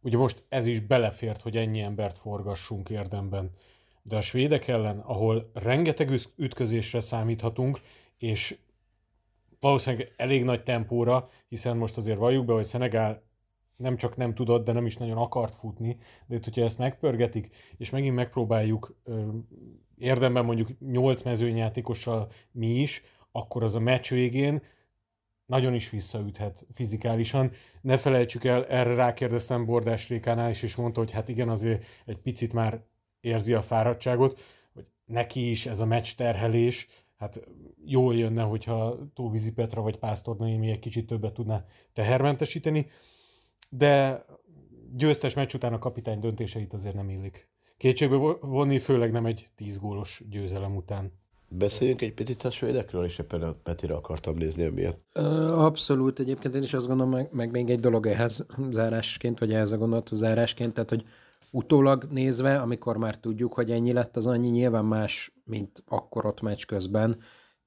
ugye 0.00 0.16
most 0.16 0.44
ez 0.48 0.66
is 0.66 0.80
belefért, 0.80 1.42
hogy 1.42 1.56
ennyi 1.56 1.80
embert 1.80 2.18
forgassunk 2.18 2.90
érdemben. 2.90 3.50
De 4.02 4.16
a 4.16 4.20
svédek 4.20 4.68
ellen, 4.68 4.98
ahol 4.98 5.50
rengeteg 5.54 6.20
ütközésre 6.36 7.00
számíthatunk, 7.00 7.80
és 8.18 8.56
valószínűleg 9.60 10.12
elég 10.16 10.44
nagy 10.44 10.62
tempóra, 10.62 11.28
hiszen 11.48 11.76
most 11.76 11.96
azért 11.96 12.18
valljuk 12.18 12.44
be, 12.44 12.52
hogy 12.52 12.64
Szenegál 12.64 13.22
nem 13.76 13.96
csak 13.96 14.16
nem 14.16 14.34
tudott, 14.34 14.64
de 14.64 14.72
nem 14.72 14.86
is 14.86 14.96
nagyon 14.96 15.16
akart 15.16 15.54
futni, 15.54 15.96
de 16.26 16.34
itt, 16.34 16.44
hogyha 16.44 16.62
ezt 16.62 16.78
megpörgetik, 16.78 17.48
és 17.76 17.90
megint 17.90 18.14
megpróbáljuk 18.14 18.96
ö, 19.04 19.28
érdemben 19.96 20.44
mondjuk 20.44 20.68
8 20.80 21.22
mezőnyjátékossal 21.22 22.28
mi 22.52 22.66
is, 22.66 23.02
akkor 23.32 23.62
az 23.62 23.74
a 23.74 23.80
meccs 23.80 24.10
végén 24.10 24.62
nagyon 25.46 25.74
is 25.74 25.90
visszaüthet 25.90 26.66
fizikálisan. 26.70 27.50
Ne 27.80 27.96
felejtsük 27.96 28.44
el, 28.44 28.66
erre 28.66 28.94
rákérdeztem 28.94 29.64
Bordás 29.64 30.08
Rékánál 30.08 30.50
is, 30.50 30.62
és 30.62 30.76
mondta, 30.76 31.00
hogy 31.00 31.12
hát 31.12 31.28
igen, 31.28 31.48
azért 31.48 31.84
egy 32.06 32.18
picit 32.18 32.52
már 32.52 32.82
érzi 33.20 33.52
a 33.52 33.62
fáradtságot, 33.62 34.40
hogy 34.74 34.86
neki 35.04 35.50
is 35.50 35.66
ez 35.66 35.80
a 35.80 35.86
meccs 35.86 36.14
terhelés, 36.14 36.86
hát 37.16 37.48
jól 37.84 38.14
jönne, 38.16 38.42
hogyha 38.42 38.98
Tóvízi 39.14 39.52
Petra 39.52 39.82
vagy 39.82 39.96
Pásztor 39.96 40.36
Noémi 40.36 40.70
egy 40.70 40.78
kicsit 40.78 41.06
többet 41.06 41.32
tudná 41.32 41.64
tehermentesíteni, 41.92 42.86
de 43.76 44.24
győztes 44.96 45.34
meccs 45.34 45.54
után 45.54 45.72
a 45.72 45.78
kapitány 45.78 46.20
döntéseit 46.20 46.72
azért 46.72 46.94
nem 46.94 47.08
illik. 47.08 47.48
Kétségbe 47.76 48.16
vonni, 48.40 48.78
főleg 48.78 49.12
nem 49.12 49.26
egy 49.26 49.48
tíz 49.56 49.78
gólos 49.78 50.22
győzelem 50.30 50.76
után. 50.76 51.12
Beszéljünk 51.48 52.02
egy 52.02 52.14
picit 52.14 52.42
a 52.42 52.50
svédekről, 52.50 53.04
és 53.04 53.18
éppen 53.18 53.42
a 53.42 53.52
Petira 53.52 53.96
akartam 53.96 54.36
nézni 54.36 54.68
miatt. 54.68 55.18
Abszolút, 55.48 56.18
egyébként 56.18 56.54
én 56.54 56.62
is 56.62 56.74
azt 56.74 56.86
gondolom, 56.86 57.12
meg, 57.12 57.28
meg 57.32 57.50
még 57.50 57.70
egy 57.70 57.80
dolog 57.80 58.06
ehhez 58.06 58.46
zárásként, 58.70 59.38
vagy 59.38 59.52
ehhez 59.52 59.72
a 59.72 59.76
gondolathoz 59.76 60.18
zárásként, 60.18 60.72
tehát 60.72 60.90
hogy 60.90 61.04
utólag 61.50 62.06
nézve, 62.10 62.60
amikor 62.60 62.96
már 62.96 63.16
tudjuk, 63.16 63.54
hogy 63.54 63.70
ennyi 63.70 63.92
lett, 63.92 64.16
az 64.16 64.26
annyi 64.26 64.48
nyilván 64.48 64.84
más, 64.84 65.32
mint 65.44 65.84
akkor 65.86 66.26
ott 66.26 66.40
meccs 66.40 66.64
közben, 66.64 67.16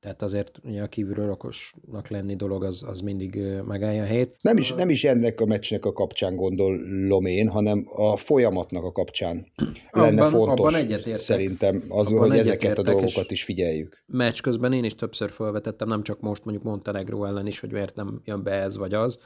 tehát 0.06 0.22
azért 0.22 0.60
ugye 0.64 0.82
a 0.82 0.88
kívülről 0.88 1.32
okosnak 1.32 2.08
lenni 2.08 2.36
dolog 2.36 2.64
az, 2.64 2.84
az 2.88 3.00
mindig 3.00 3.40
megállja 3.68 4.02
a 4.02 4.06
helyét. 4.06 4.36
Nem 4.42 4.58
is, 4.58 4.74
nem 4.74 4.90
is 4.90 5.04
ennek 5.04 5.42
a 5.42 5.46
meccsnek 5.46 5.86
a 5.86 5.94
kapcsán 5.94 6.36
gondolom 6.36 7.26
én, 7.26 7.48
hanem 7.48 7.86
a 7.96 8.18
folyamatnak 8.18 8.84
a 8.84 8.92
kapcsán 8.92 9.46
lenne 9.92 10.22
abban, 10.22 10.30
fontos 10.30 10.60
abban 10.60 10.76
egyetértek. 10.76 11.22
szerintem 11.22 11.84
az, 11.90 12.08
abban 12.08 12.20
hogy 12.20 12.38
ezeket 12.38 12.78
a 12.78 12.82
dolgokat 12.82 13.32
is 13.32 13.44
figyeljük. 13.44 14.04
Meccs 14.08 14.42
közben 14.42 14.74
én 14.74 14.84
is 14.84 14.96
többször 14.96 15.32
felvetettem, 15.32 15.88
nem 15.88 16.04
csak 16.04 16.20
most 16.20 16.46
mondjuk 16.46 16.66
Montenegro 16.66 17.26
ellen 17.26 17.48
is, 17.48 17.60
hogy 17.60 17.72
miért 17.72 17.96
nem 17.96 18.22
jön 18.26 18.44
be 18.44 18.52
ez 18.52 18.78
vagy 18.78 18.94
az, 18.94 19.20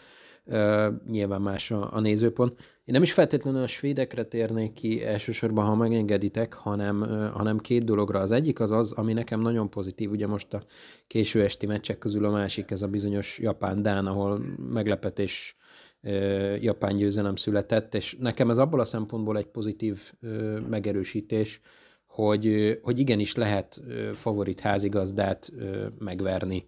nyilván 1.10 1.42
más 1.42 1.72
a, 1.72 1.94
a 1.94 2.00
nézőpont. 2.00 2.60
Én 2.60 2.94
nem 2.94 3.04
is 3.04 3.14
feltétlenül 3.14 3.62
a 3.62 3.68
svédekre 3.68 4.24
térnék 4.24 4.74
ki 4.74 5.04
elsősorban, 5.04 5.66
ha 5.66 5.76
megengeditek, 5.76 6.54
hanem, 6.54 7.02
hanem 7.34 7.58
két 7.58 7.84
dologra. 7.84 8.20
Az 8.20 8.32
egyik 8.32 8.60
az 8.60 8.72
az, 8.72 8.92
ami 8.92 9.14
nekem 9.14 9.42
nagyon 9.42 9.70
pozitív, 9.70 10.12
ugye 10.12 10.28
most 10.28 10.54
a 10.54 10.64
késő 11.08 11.44
esti 11.44 11.66
meccsek 11.66 11.98
közül 11.98 12.26
a 12.26 12.32
másik, 12.32 12.72
ez 12.72 12.82
a 12.82 12.88
bizonyos 12.88 13.40
Japán-Dán, 13.40 14.06
ahol 14.06 14.42
meglepetés 14.74 15.58
japán 16.60 16.96
győzelem 16.96 17.36
született, 17.36 17.96
és 17.96 18.16
nekem 18.20 18.50
ez 18.50 18.58
abból 18.58 18.80
a 18.80 18.86
szempontból 18.86 19.38
egy 19.38 19.48
pozitív 19.48 20.14
megerősítés, 20.70 21.62
hogy, 22.06 22.78
hogy 22.82 23.00
igenis 23.00 23.36
lehet 23.36 23.82
favorit 24.14 24.60
házigazdát 24.60 25.52
megverni 26.00 26.66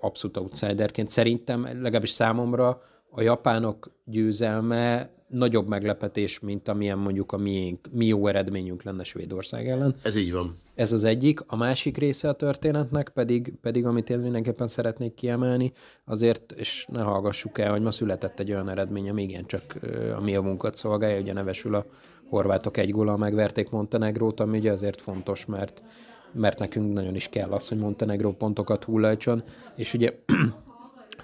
abszolút 0.00 0.36
outsiderként. 0.36 1.08
Szerintem, 1.08 1.62
legalábbis 1.62 2.10
számomra 2.10 2.82
a 3.10 3.22
japánok 3.22 3.90
győzelme 4.04 5.10
nagyobb 5.28 5.68
meglepetés, 5.68 6.40
mint 6.40 6.68
amilyen 6.68 6.98
mondjuk 6.98 7.32
a 7.32 7.36
miénk, 7.36 7.88
mi 7.92 8.06
jó 8.06 8.26
eredményünk 8.26 8.82
lenne 8.82 9.04
Svédország 9.04 9.68
ellen. 9.68 9.94
Ez 10.02 10.16
így 10.16 10.32
van. 10.32 10.58
Ez 10.74 10.92
az 10.92 11.04
egyik. 11.04 11.40
A 11.46 11.56
másik 11.56 11.96
része 11.96 12.28
a 12.28 12.32
történetnek 12.32 13.08
pedig, 13.08 13.52
pedig 13.60 13.86
amit 13.86 14.10
én 14.10 14.18
mindenképpen 14.18 14.66
szeretnék 14.66 15.14
kiemelni, 15.14 15.72
azért, 16.04 16.52
és 16.52 16.86
ne 16.92 17.02
hallgassuk 17.02 17.58
el, 17.58 17.70
hogy 17.70 17.82
ma 17.82 17.90
született 17.90 18.40
egy 18.40 18.50
olyan 18.50 18.68
eredmény, 18.68 19.08
ami 19.08 19.22
igencsak 19.22 19.78
a 20.16 20.20
mi 20.20 20.30
javunkat 20.30 20.76
szolgálja, 20.76 21.20
ugye 21.20 21.32
nevesül 21.32 21.74
a 21.74 21.86
horvátok 22.28 22.76
egy 22.76 22.90
góla 22.90 23.16
megverték 23.16 23.70
Montenegrót, 23.70 24.40
ami 24.40 24.58
ugye 24.58 24.72
azért 24.72 25.00
fontos, 25.00 25.46
mert 25.46 25.82
mert 26.32 26.58
nekünk 26.58 26.92
nagyon 26.92 27.14
is 27.14 27.28
kell 27.28 27.50
az, 27.50 27.68
hogy 27.68 27.78
Montenegro 27.78 28.32
pontokat 28.32 28.84
hullajtson, 28.84 29.42
és 29.76 29.94
ugye 29.94 30.12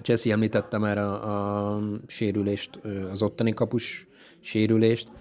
Cseszi 0.01 0.31
említette 0.31 0.77
már 0.77 0.97
a, 0.97 1.75
a 1.75 1.79
sérülést, 2.07 2.79
az 3.11 3.21
ottani 3.21 3.53
kapus 3.53 4.07
sérülést, 4.39 5.11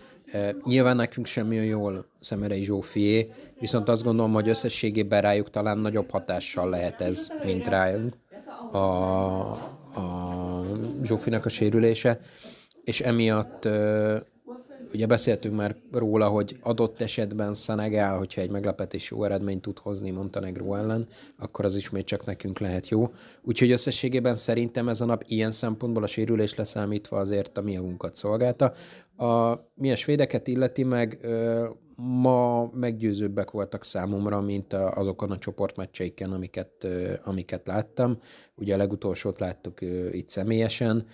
Nyilván 0.65 0.97
nekünk 0.97 1.27
semmi 1.27 1.57
olyan 1.57 1.67
jól 1.67 2.07
Szemerei 2.21 2.63
Zsófié, 2.63 3.33
viszont 3.61 3.89
azt 3.89 4.03
gondolom, 4.03 4.33
hogy 4.33 4.49
összességében 4.49 5.23
rájuk 5.23 5.51
talán 5.51 5.79
nagyobb 5.79 6.11
hatással 6.11 6.69
lehet 6.69 7.01
ez, 7.01 7.29
mint 7.45 7.69
rájuk 7.69 8.17
a, 8.73 8.79
a 8.79 10.65
Zsófinak 11.03 11.45
a 11.45 11.49
sérülése, 11.49 12.21
és 12.85 13.01
emiatt 13.01 13.69
Ugye 14.93 15.07
beszéltünk 15.07 15.55
már 15.55 15.77
róla, 15.93 16.29
hogy 16.29 16.57
adott 16.61 17.01
esetben 17.01 17.55
Szenegál, 17.55 18.19
hogyha 18.19 18.41
egy 18.41 18.51
meglepetés 18.51 19.11
jó 19.11 19.25
eredményt 19.25 19.63
tud 19.63 19.79
hozni 19.79 20.11
Montenegro 20.11 20.75
ellen, 20.75 21.07
akkor 21.39 21.65
az 21.65 21.77
ismét 21.77 22.07
csak 22.07 22.25
nekünk 22.25 22.59
lehet 22.59 22.89
jó. 22.89 23.13
Úgyhogy 23.43 23.71
összességében 23.71 24.35
szerintem 24.35 24.89
ez 24.89 25.01
a 25.01 25.05
nap 25.05 25.25
ilyen 25.27 25.51
szempontból 25.51 26.03
a 26.03 26.07
sérülés 26.07 26.55
leszámítva 26.55 27.19
azért 27.19 27.59
a 27.59 27.63
mi 27.63 27.73
jagunkat 27.73 28.15
szolgálta. 28.15 28.73
A, 29.17 29.53
mi 29.75 29.91
a 29.91 29.97
svédeket 29.97 30.49
illeti 30.49 30.85
meg 30.85 31.19
ö, 31.23 31.69
ma 31.97 32.71
meggyőzőbbek 32.75 33.51
voltak 33.51 33.85
számomra, 33.85 34.41
mint 34.41 34.73
a, 34.73 34.91
azokon 34.91 35.31
a 35.31 35.39
csoportmeccseiken, 35.39 36.33
amiket, 36.33 36.85
ö, 36.85 37.13
amiket 37.25 37.67
láttam. 37.67 38.19
Ugye 38.55 38.75
a 38.75 38.77
legutolsót 38.77 39.39
láttuk 39.39 39.81
ö, 39.81 40.09
itt 40.09 40.29
személyesen. 40.29 41.07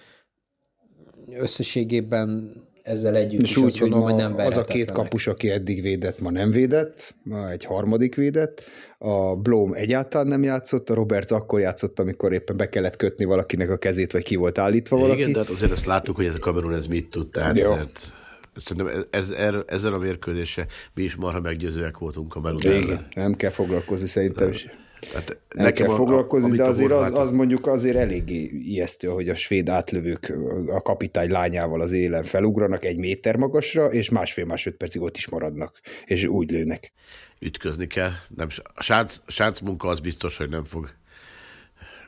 Összességében 1.30 2.52
ezzel 2.88 3.16
együtt 3.16 3.42
és 3.42 3.50
is 3.50 3.56
úgy, 3.56 3.64
azt 3.64 3.78
gondolom, 3.78 4.04
hogy 4.04 4.14
nem 4.14 4.34
Az 4.36 4.56
a 4.56 4.64
két 4.64 4.90
kapus, 4.90 5.26
aki 5.26 5.50
eddig 5.50 5.82
védett, 5.82 6.20
ma 6.20 6.30
nem 6.30 6.50
védett, 6.50 7.14
ma 7.22 7.50
egy 7.50 7.64
harmadik 7.64 8.14
védett. 8.14 8.62
A 8.98 9.36
Blom 9.36 9.72
egyáltalán 9.72 10.26
nem 10.26 10.42
játszott, 10.42 10.90
a 10.90 10.94
Roberts 10.94 11.30
akkor 11.30 11.60
játszott, 11.60 11.98
amikor 11.98 12.32
éppen 12.32 12.56
be 12.56 12.68
kellett 12.68 12.96
kötni 12.96 13.24
valakinek 13.24 13.70
a 13.70 13.76
kezét, 13.76 14.12
vagy 14.12 14.22
ki 14.22 14.36
volt 14.36 14.58
állítva 14.58 14.96
valaki. 14.96 15.20
Igen, 15.20 15.32
de 15.32 15.38
hát 15.38 15.48
azért 15.48 15.72
ezt 15.72 15.86
láttuk, 15.86 16.16
hogy 16.16 16.26
ez 16.26 16.34
a 16.34 16.38
Kamerun 16.38 16.74
ez 16.74 16.86
mit 16.86 17.10
tud, 17.10 17.30
tehát 17.30 17.58
Jó. 17.58 17.70
ezért 17.70 18.12
Szerintem 18.56 19.04
ez, 19.10 19.28
ez, 19.30 19.54
ezzel 19.66 19.94
a 19.94 19.98
mérkőzéssel 19.98 20.66
mi 20.94 21.02
is 21.02 21.16
marha 21.16 21.40
meggyőzőek 21.40 21.98
voltunk 21.98 22.34
a 22.34 22.40
Melun 22.40 22.60
Igen, 22.60 23.06
nem 23.14 23.34
kell 23.34 23.50
foglalkozni 23.50 24.06
szerintem 24.06 24.50
is. 24.50 24.68
Tehát 25.00 25.28
nem 25.54 25.64
nekem 25.64 25.86
kell 25.86 25.96
foglalkozni, 25.96 26.50
a, 26.50 26.56
de 26.56 26.64
azért 26.64 26.92
az, 26.92 27.18
az 27.18 27.30
mondjuk 27.30 27.66
azért 27.66 27.96
eléggé 27.96 28.50
ijesztő, 28.52 29.08
hogy 29.08 29.28
a 29.28 29.34
svéd 29.34 29.68
átlövők 29.68 30.36
a 30.66 30.82
kapitány 30.82 31.30
lányával 31.30 31.80
az 31.80 31.92
élen 31.92 32.24
felugranak 32.24 32.84
egy 32.84 32.96
méter 32.96 33.36
magasra, 33.36 33.86
és 33.86 34.08
másfél 34.08 34.44
másfél 34.44 34.72
percig 34.72 35.00
ott 35.00 35.16
is 35.16 35.28
maradnak, 35.28 35.80
és 36.06 36.24
úgy 36.24 36.50
lőnek. 36.50 36.92
Ütközni 37.40 37.86
kell. 37.86 38.12
Nem, 38.36 38.48
a 38.74 38.82
sánc, 38.82 39.20
sánc 39.26 39.60
munka 39.60 39.88
az 39.88 40.00
biztos, 40.00 40.36
hogy 40.36 40.48
nem 40.48 40.64
fog 40.64 40.90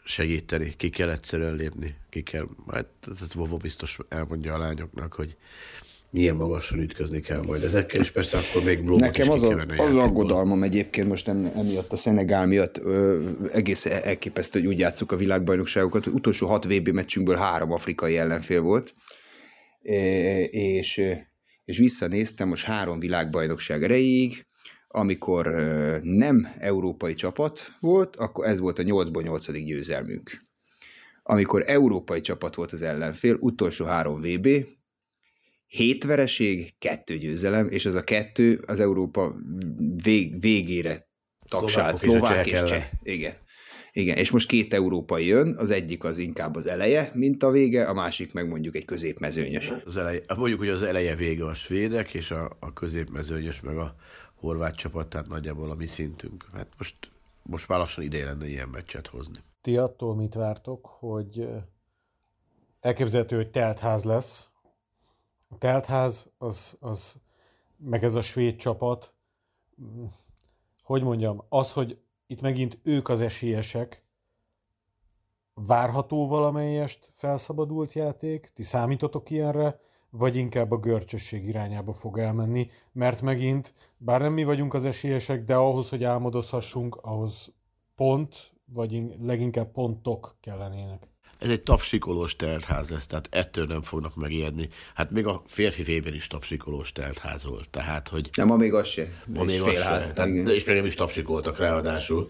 segíteni. 0.04 0.74
Ki 0.76 0.90
kell 0.90 1.10
egyszerűen 1.10 1.54
lépni. 1.54 1.94
Ki 2.10 2.22
kell, 2.22 2.46
majd 2.66 2.86
ez 3.20 3.34
Vovo 3.34 3.56
biztos 3.56 3.98
elmondja 4.08 4.54
a 4.54 4.58
lányoknak, 4.58 5.14
hogy 5.14 5.36
milyen 6.10 6.36
magasan 6.36 6.78
ütközni 6.78 7.20
kell 7.20 7.42
majd 7.46 7.62
ezekkel, 7.62 8.00
és 8.00 8.10
persze 8.10 8.38
akkor 8.38 8.64
még 8.64 8.78
Blumot 8.78 9.00
Nekem 9.00 9.30
az, 9.30 9.42
a, 9.42 9.64
az 9.76 9.96
aggodalmam 9.96 10.62
egyébként 10.62 11.08
most 11.08 11.28
emiatt 11.28 11.92
a 11.92 11.96
Szenegál 11.96 12.46
miatt 12.46 12.78
ö, 12.78 13.28
egész 13.52 13.86
elképesztő, 13.86 14.58
hogy 14.58 14.68
úgy 14.68 14.78
játszuk 14.78 15.12
a 15.12 15.16
világbajnokságokat. 15.16 16.04
hogy 16.04 16.12
Utolsó 16.12 16.46
hat 16.46 16.64
VB 16.64 16.88
meccsünkből 16.88 17.36
három 17.36 17.72
afrikai 17.72 18.16
ellenfél 18.16 18.60
volt, 18.60 18.94
és, 20.50 21.02
és 21.64 21.78
visszanéztem 21.78 22.48
most 22.48 22.64
három 22.64 22.98
világbajnokság 22.98 23.82
erejéig, 23.82 24.46
amikor 24.88 25.46
nem 26.02 26.48
európai 26.58 27.14
csapat 27.14 27.76
volt, 27.80 28.16
akkor 28.16 28.46
ez 28.46 28.58
volt 28.58 28.78
a 28.78 28.82
8-ból 28.82 29.22
8. 29.22 29.52
győzelmünk. 29.52 30.42
Amikor 31.22 31.62
európai 31.66 32.20
csapat 32.20 32.54
volt 32.54 32.72
az 32.72 32.82
ellenfél, 32.82 33.36
utolsó 33.40 33.84
három 33.84 34.20
VB, 34.20 34.48
hét 35.70 36.04
vereség, 36.04 36.74
kettő 36.78 37.18
győzelem, 37.18 37.68
és 37.68 37.86
az 37.86 37.94
a 37.94 38.04
kettő 38.04 38.62
az 38.66 38.80
Európa 38.80 39.34
vég, 40.02 40.40
végére 40.40 41.08
tagsált, 41.48 41.96
szlovák 41.96 42.46
és 42.46 42.62
cseh. 42.62 42.88
Igen. 43.02 43.34
Igen, 43.92 44.16
és 44.16 44.30
most 44.30 44.48
két 44.48 44.74
európai 44.74 45.26
jön, 45.26 45.56
az 45.56 45.70
egyik 45.70 46.04
az 46.04 46.18
inkább 46.18 46.56
az 46.56 46.66
eleje, 46.66 47.10
mint 47.14 47.42
a 47.42 47.50
vége, 47.50 47.84
a 47.84 47.92
másik 47.92 48.32
meg 48.32 48.48
mondjuk 48.48 48.76
egy 48.76 48.84
középmezőnyös. 48.84 49.72
Az 49.84 49.96
eleje, 49.96 50.22
mondjuk, 50.36 50.58
hogy 50.58 50.68
az 50.68 50.82
eleje 50.82 51.14
vége 51.14 51.44
a 51.44 51.54
svédek, 51.54 52.14
és 52.14 52.30
a, 52.30 52.56
a 52.60 52.72
középmezőnyös 52.72 53.60
meg 53.60 53.76
a 53.76 53.94
horvát 54.34 54.76
csapat, 54.76 55.08
tehát 55.08 55.28
nagyjából 55.28 55.70
a 55.70 55.74
mi 55.74 55.86
szintünk. 55.86 56.46
Hát 56.52 56.66
most, 56.78 56.94
most 57.42 57.68
már 57.68 57.78
lassan 57.78 58.04
ideje 58.04 58.24
lenne 58.24 58.48
ilyen 58.48 58.68
meccset 58.68 59.06
hozni. 59.06 59.38
Ti 59.60 59.76
attól 59.76 60.14
mit 60.14 60.34
vártok, 60.34 60.86
hogy 60.86 61.48
elképzelhető, 62.80 63.36
hogy 63.36 63.50
teltház 63.50 64.04
lesz. 64.04 64.49
A 65.52 65.58
teltház, 65.58 66.30
az, 66.38 66.76
az, 66.80 67.20
meg 67.76 68.04
ez 68.04 68.14
a 68.14 68.20
svéd 68.20 68.56
csapat, 68.56 69.14
hogy 70.82 71.02
mondjam, 71.02 71.44
az, 71.48 71.72
hogy 71.72 72.00
itt 72.26 72.40
megint 72.40 72.78
ők 72.82 73.08
az 73.08 73.20
esélyesek, 73.20 74.04
várható 75.54 76.26
valamelyest 76.26 77.10
felszabadult 77.12 77.92
játék, 77.92 78.50
ti 78.54 78.62
számítotok 78.62 79.30
ilyenre, 79.30 79.80
vagy 80.10 80.36
inkább 80.36 80.70
a 80.70 80.78
görcsösség 80.78 81.46
irányába 81.46 81.92
fog 81.92 82.18
elmenni, 82.18 82.68
mert 82.92 83.22
megint, 83.22 83.74
bár 83.96 84.20
nem 84.20 84.32
mi 84.32 84.44
vagyunk 84.44 84.74
az 84.74 84.84
esélyesek, 84.84 85.44
de 85.44 85.56
ahhoz, 85.56 85.88
hogy 85.88 86.04
álmodozhassunk, 86.04 86.96
ahhoz 86.96 87.52
pont, 87.94 88.52
vagy 88.64 89.16
leginkább 89.20 89.70
pontok 89.70 90.36
kellenének. 90.40 91.09
Ez 91.40 91.50
egy 91.50 91.62
tapsikolós 91.62 92.36
teltház 92.36 92.90
lesz, 92.90 93.06
tehát 93.06 93.28
ettől 93.30 93.66
nem 93.66 93.82
fognak 93.82 94.14
megijedni. 94.14 94.68
Hát 94.94 95.10
még 95.10 95.26
a 95.26 95.42
férfi 95.46 95.82
fében 95.82 96.14
is 96.14 96.26
tapsikolós 96.26 96.92
teltház 96.92 97.44
volt, 97.44 97.70
tehát 97.70 98.08
hogy... 98.08 98.30
Nem, 98.36 98.46
ma 98.46 98.56
még 98.56 98.74
az 98.74 98.88
se. 98.88 99.08
Ma 99.26 99.44
még 99.44 99.60
az 99.60 99.74
se. 99.74 100.12
Tehát, 100.14 100.42
de 100.42 100.54
és 100.54 100.64
még 100.64 100.76
nem 100.76 100.86
is 100.86 100.94
tapsikoltak 100.94 101.58
ráadásul. 101.58 102.28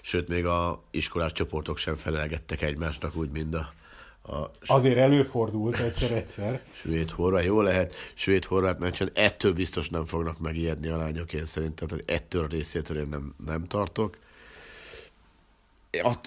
Sőt, 0.00 0.28
még 0.28 0.46
a 0.46 0.82
iskolás 0.90 1.32
csoportok 1.32 1.76
sem 1.76 1.96
felelgettek 1.96 2.62
egymásnak, 2.62 3.16
úgy, 3.16 3.30
mint 3.30 3.54
a, 3.54 3.72
a 4.22 4.50
Azért 4.66 4.96
előfordult 4.96 5.78
egyszer-egyszer. 5.78 6.60
Svéd-horvát, 6.72 7.44
jó 7.44 7.60
lehet, 7.60 7.94
svéd-horvát 8.14 8.78
meccsen 8.78 9.10
ettől 9.14 9.52
biztos 9.52 9.88
nem 9.88 10.06
fognak 10.06 10.38
megijedni 10.38 10.88
a 10.88 10.96
lányok, 10.96 11.32
én 11.32 11.44
szerintem, 11.44 11.88
tehát 11.88 12.10
ettől 12.10 12.44
a 12.44 12.46
részétől 12.46 12.98
én 12.98 13.08
nem, 13.08 13.34
nem 13.46 13.64
tartok 13.64 14.18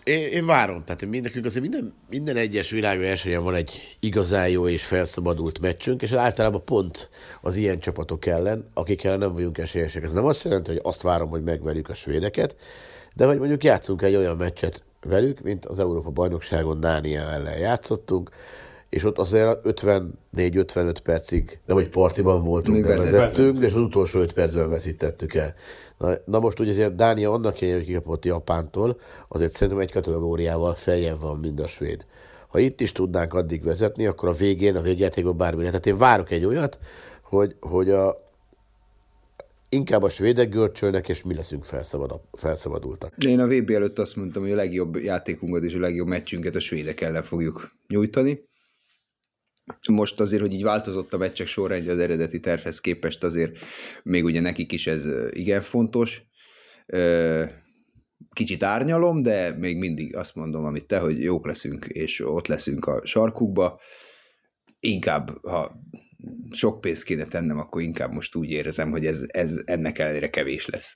én, 0.04 0.28
én 0.28 0.45
várom, 0.45 0.84
tehát 0.84 1.21
nekünk 1.21 1.45
azért 1.45 1.62
minden, 1.62 1.93
minden 2.10 2.36
egyes 2.38 2.69
világversenyen 2.69 3.43
van 3.43 3.56
egy 3.56 3.97
igazán 3.99 4.49
jó 4.49 4.67
és 4.67 4.84
felszabadult 4.86 5.60
meccsünk, 5.60 6.02
és 6.02 6.12
általában 6.12 6.65
pont 6.65 7.10
az 7.41 7.56
ilyen 7.56 7.80
csapatok 7.80 8.26
ellen, 8.26 8.67
akik 8.73 9.04
ellen 9.04 9.19
nem 9.19 9.34
vagyunk 9.34 9.58
esélyesek. 9.58 10.04
Ez 10.04 10.13
nem 10.13 10.26
azt 10.26 10.43
jelenti, 10.43 10.71
hogy 10.71 10.80
azt 10.84 11.02
várom, 11.02 11.30
hogy 11.30 11.43
megverjük 11.43 11.89
a 11.89 11.93
svédeket, 11.93 12.56
de 13.15 13.26
hogy 13.26 13.38
mondjuk 13.38 13.63
játszunk 13.63 14.02
egy 14.02 14.15
olyan 14.15 14.38
meccset 14.38 14.84
velük, 15.02 15.41
mint 15.41 15.65
az 15.65 15.80
Európa 15.80 16.10
bajnokságon 16.10 16.80
Dánia 16.80 17.21
ellen 17.21 17.58
játszottunk, 17.58 18.30
és 18.93 19.03
ott 19.03 19.17
azért 19.17 19.60
54-55 19.63 20.95
percig, 21.03 21.60
nem 21.65 21.75
hogy 21.75 21.89
partiban 21.89 22.43
voltunk, 22.43 22.77
Még 22.77 22.86
vezettünk, 22.86 23.60
és 23.60 23.73
az 23.73 23.82
utolsó 23.82 24.19
5 24.19 24.34
percben 24.34 24.69
veszítettük 24.69 25.34
el. 25.34 25.53
Na, 25.97 26.13
na 26.25 26.39
most 26.39 26.60
ugye 26.60 26.71
azért 26.71 26.95
Dánia 26.95 27.32
annak 27.32 27.62
ellenére, 27.62 27.77
hogy 27.77 27.88
kikapott 27.88 28.25
Japántól, 28.25 28.99
azért 29.27 29.51
szerintem 29.51 29.84
egy 29.84 29.91
kategóriával 29.91 30.75
feljebb 30.75 31.19
van, 31.19 31.39
mint 31.39 31.60
a 31.60 31.67
svéd. 31.67 32.06
Ha 32.47 32.60
itt 32.60 32.82
is 32.82 32.91
tudnánk 32.91 33.34
addig 33.34 33.63
vezetni, 33.63 34.06
akkor 34.06 34.29
a 34.29 34.34
végén, 34.34 34.75
a 34.75 34.82
végjátékban 34.82 35.38
bármi 35.38 35.63
lehet. 35.63 35.82
Tehát 35.82 35.99
én 35.99 36.08
várok 36.08 36.32
egy 36.32 36.45
olyat, 36.45 36.79
hogy, 37.23 37.56
hogy 37.60 37.89
a, 37.89 38.15
inkább 39.69 40.03
a 40.03 40.10
svédek 40.10 40.49
görcsölnek, 40.49 41.10
és 41.10 41.23
mi 41.23 41.34
leszünk 41.34 41.63
felszabad, 41.63 42.21
felszabadultak. 42.32 43.13
Én 43.25 43.39
a 43.39 43.47
VB 43.47 43.69
előtt 43.69 43.99
azt 43.99 44.15
mondtam, 44.15 44.41
hogy 44.41 44.51
a 44.51 44.56
legjobb 44.56 44.95
játékunkat 44.95 45.63
és 45.63 45.73
a 45.73 45.79
legjobb 45.79 46.08
meccsünket 46.08 46.56
a 46.56 46.60
svédek 46.60 47.01
ellen 47.01 47.23
fogjuk 47.23 47.69
nyújtani. 47.88 48.51
Most 49.91 50.19
azért, 50.19 50.41
hogy 50.41 50.54
így 50.54 50.63
változott 50.63 51.13
a 51.13 51.17
meccsek 51.17 51.47
sorrendje 51.47 51.91
az 51.91 51.99
eredeti 51.99 52.39
tervhez 52.39 52.82
képest, 52.82 53.23
azért 53.23 53.58
még 54.04 54.23
ugye 54.23 54.39
nekik 54.39 54.71
is 54.71 54.88
ez 54.88 55.08
igen 55.30 55.62
fontos. 55.62 56.21
Kicsit 58.34 58.63
árnyalom, 58.63 59.21
de 59.21 59.52
még 59.52 59.78
mindig 59.78 60.15
azt 60.15 60.36
mondom, 60.36 60.65
amit 60.65 60.86
te, 60.86 60.99
hogy 60.99 61.21
jók 61.21 61.45
leszünk, 61.45 61.86
és 61.86 62.19
ott 62.19 62.47
leszünk 62.47 62.86
a 62.86 63.06
sarkukba. 63.06 63.80
Inkább, 64.80 65.45
ha 65.47 65.80
sok 66.52 66.82
pénzt 66.82 67.04
kéne 67.04 67.26
tennem, 67.26 67.60
akkor 67.60 67.82
inkább 67.82 68.12
most 68.12 68.36
úgy 68.36 68.49
érzem, 68.49 68.91
hogy 68.91 69.06
ez, 69.06 69.23
ez 69.28 69.62
ennek 69.65 69.99
ellenére 69.99 70.30
kevés 70.30 70.65
lesz. 70.65 70.95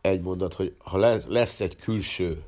Egy 0.00 0.20
mondat, 0.20 0.54
hogy 0.54 0.74
ha 0.78 1.22
lesz 1.28 1.60
egy 1.60 1.76
külső, 1.76 2.42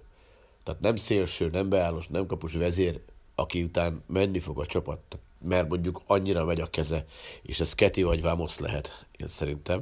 tehát 0.63 0.81
nem 0.81 0.97
szélső, 0.97 1.49
nem 1.49 1.69
beállós, 1.69 2.09
nem 2.09 2.27
kapus 2.27 2.55
vezér, 2.55 3.01
aki 3.35 3.63
után 3.63 4.03
menni 4.07 4.41
fog 4.41 4.61
a 4.61 4.67
csapat, 4.67 5.19
mert 5.45 5.69
mondjuk 5.69 6.03
annyira 6.07 6.45
megy 6.45 6.61
a 6.61 6.67
keze, 6.67 7.05
és 7.43 7.61
ez 7.61 7.75
Keti 7.75 8.03
vagy 8.03 8.23
Vámosz 8.23 8.59
lehet, 8.59 9.07
én 9.17 9.27
szerintem, 9.27 9.81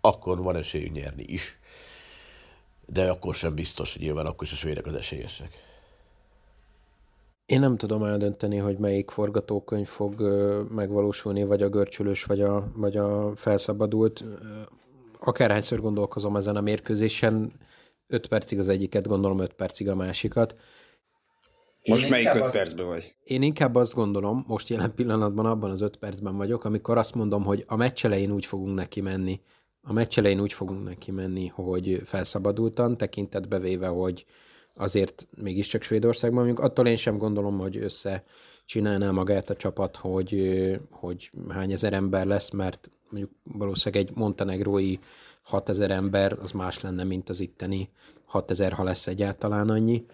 akkor 0.00 0.42
van 0.42 0.56
esélyünk 0.56 0.92
nyerni 0.92 1.24
is. 1.26 1.58
De 2.86 3.10
akkor 3.10 3.34
sem 3.34 3.54
biztos, 3.54 3.92
hogy 3.92 4.02
nyilván 4.02 4.26
akkor 4.26 4.46
is 4.46 4.52
a 4.52 4.56
svédek 4.56 4.86
az 4.86 4.94
esélyesek. 4.94 5.68
Én 7.46 7.60
nem 7.60 7.76
tudom 7.76 8.04
eldönteni, 8.04 8.56
hogy 8.56 8.78
melyik 8.78 9.10
forgatókönyv 9.10 9.86
fog 9.86 10.20
megvalósulni, 10.70 11.44
vagy 11.44 11.62
a 11.62 11.68
görcsülős, 11.68 12.24
vagy 12.24 12.40
a, 12.40 12.70
vagy 12.74 12.96
a 12.96 13.36
felszabadult. 13.36 14.24
Akárhányszor 15.18 15.80
gondolkozom 15.80 16.36
ezen 16.36 16.56
a 16.56 16.60
mérkőzésen, 16.60 17.52
5 18.06 18.26
percig 18.26 18.58
az 18.58 18.68
egyiket, 18.68 19.06
gondolom 19.06 19.38
5 19.38 19.52
percig 19.52 19.88
a 19.88 19.94
másikat. 19.94 20.56
Most 21.84 22.08
melyik 22.08 22.34
öt 22.34 22.42
az... 22.42 22.52
percben 22.52 22.86
vagy? 22.86 23.14
Én 23.24 23.42
inkább 23.42 23.74
azt 23.74 23.94
gondolom, 23.94 24.44
most 24.46 24.68
jelen 24.68 24.94
pillanatban 24.94 25.46
abban 25.46 25.70
az 25.70 25.80
öt 25.80 25.96
percben 25.96 26.36
vagyok, 26.36 26.64
amikor 26.64 26.98
azt 26.98 27.14
mondom, 27.14 27.44
hogy 27.44 27.64
a 27.66 27.76
meccs 27.76 28.04
elején 28.04 28.32
úgy 28.32 28.46
fogunk 28.46 28.74
neki 28.74 29.00
menni, 29.00 29.40
a 29.82 29.92
meccs 29.92 30.18
elején 30.18 30.40
úgy 30.40 30.52
fogunk 30.52 30.84
neki 30.84 31.10
menni, 31.10 31.46
hogy 31.46 32.00
felszabadultan, 32.04 32.96
tekintetbe 32.96 33.58
véve, 33.58 33.86
hogy 33.86 34.24
azért 34.74 35.26
mégiscsak 35.36 35.82
Svédországban 35.82 36.40
vagyunk. 36.40 36.58
Attól 36.58 36.86
én 36.86 36.96
sem 36.96 37.18
gondolom, 37.18 37.58
hogy 37.58 37.76
össze 37.76 38.24
csinálná 38.64 39.10
magát 39.10 39.50
a 39.50 39.56
csapat, 39.56 39.96
hogy, 39.96 40.60
hogy 40.90 41.30
hány 41.48 41.72
ezer 41.72 41.92
ember 41.92 42.26
lesz, 42.26 42.50
mert 42.50 42.90
mondjuk 43.10 43.32
valószínűleg 43.42 44.06
egy 44.06 44.16
montenegrói 44.16 44.96
6000 45.42 45.90
ember, 45.90 46.38
az 46.40 46.52
más 46.52 46.80
lenne, 46.80 47.04
mint 47.04 47.28
az 47.28 47.40
itteni 47.40 47.88
6000, 48.24 48.72
ha 48.72 48.82
lesz 48.82 49.06
egyáltalán 49.06 49.68
annyi 49.68 50.04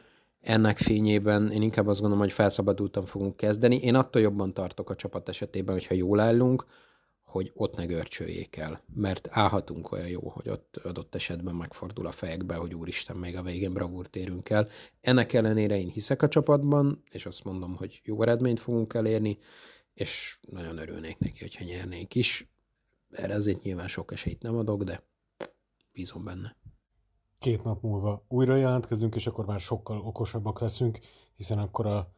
ennek 0.46 0.78
fényében 0.78 1.50
én 1.50 1.62
inkább 1.62 1.86
azt 1.86 2.00
gondolom, 2.00 2.24
hogy 2.24 2.32
felszabadultan 2.32 3.04
fogunk 3.04 3.36
kezdeni. 3.36 3.76
Én 3.76 3.94
attól 3.94 4.22
jobban 4.22 4.54
tartok 4.54 4.90
a 4.90 4.94
csapat 4.94 5.28
esetében, 5.28 5.74
hogyha 5.74 5.94
jól 5.94 6.20
állunk, 6.20 6.64
hogy 7.24 7.52
ott 7.54 7.76
ne 7.76 7.84
görcsöljék 7.84 8.56
el, 8.56 8.82
mert 8.94 9.28
állhatunk 9.30 9.92
olyan 9.92 10.08
jó, 10.08 10.28
hogy 10.28 10.48
ott 10.48 10.76
adott 10.76 11.14
esetben 11.14 11.54
megfordul 11.54 12.06
a 12.06 12.10
fejekbe, 12.10 12.54
hogy 12.54 12.74
úristen, 12.74 13.16
még 13.16 13.36
a 13.36 13.42
végén 13.42 13.72
bravúrt 13.72 14.16
érünk 14.16 14.50
el. 14.50 14.68
Ennek 15.00 15.32
ellenére 15.32 15.78
én 15.78 15.88
hiszek 15.88 16.22
a 16.22 16.28
csapatban, 16.28 17.02
és 17.10 17.26
azt 17.26 17.44
mondom, 17.44 17.76
hogy 17.76 18.00
jó 18.04 18.22
eredményt 18.22 18.60
fogunk 18.60 18.94
elérni, 18.94 19.38
és 19.94 20.38
nagyon 20.50 20.78
örülnék 20.78 21.18
neki, 21.18 21.38
hogyha 21.38 21.64
nyernénk 21.64 22.14
is. 22.14 22.48
Erre 23.10 23.34
azért 23.34 23.62
nyilván 23.62 23.88
sok 23.88 24.12
esélyt 24.12 24.42
nem 24.42 24.56
adok, 24.56 24.82
de 24.82 25.02
bízom 25.92 26.24
benne 26.24 26.56
két 27.38 27.62
nap 27.62 27.82
múlva 27.82 28.24
újra 28.28 28.56
jelentkezünk, 28.56 29.14
és 29.14 29.26
akkor 29.26 29.46
már 29.46 29.60
sokkal 29.60 30.00
okosabbak 30.00 30.60
leszünk, 30.60 30.98
hiszen 31.36 31.58
akkor 31.58 31.86
a 31.86 32.08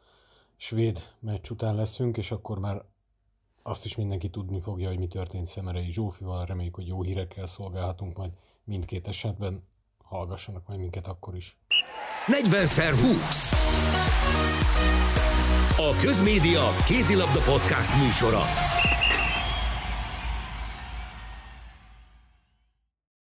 svéd 0.56 0.98
meccs 1.18 1.50
után 1.50 1.74
leszünk, 1.74 2.16
és 2.16 2.30
akkor 2.30 2.58
már 2.58 2.84
azt 3.62 3.84
is 3.84 3.96
mindenki 3.96 4.30
tudni 4.30 4.60
fogja, 4.60 4.88
hogy 4.88 4.98
mi 4.98 5.06
történt 5.06 5.46
Szemerei 5.46 5.92
Zsófival. 5.92 6.44
Reméljük, 6.44 6.74
hogy 6.74 6.86
jó 6.86 7.02
hírekkel 7.02 7.46
szolgálhatunk 7.46 8.16
majd 8.16 8.30
mindkét 8.64 9.08
esetben. 9.08 9.62
Hallgassanak 10.04 10.66
majd 10.66 10.80
minket 10.80 11.06
akkor 11.06 11.36
is. 11.36 11.56
40x20 12.26 13.52
A 15.76 16.00
Közmédia 16.00 16.62
Kézilabda 16.86 17.40
Podcast 17.40 18.02
műsora. 18.02 18.42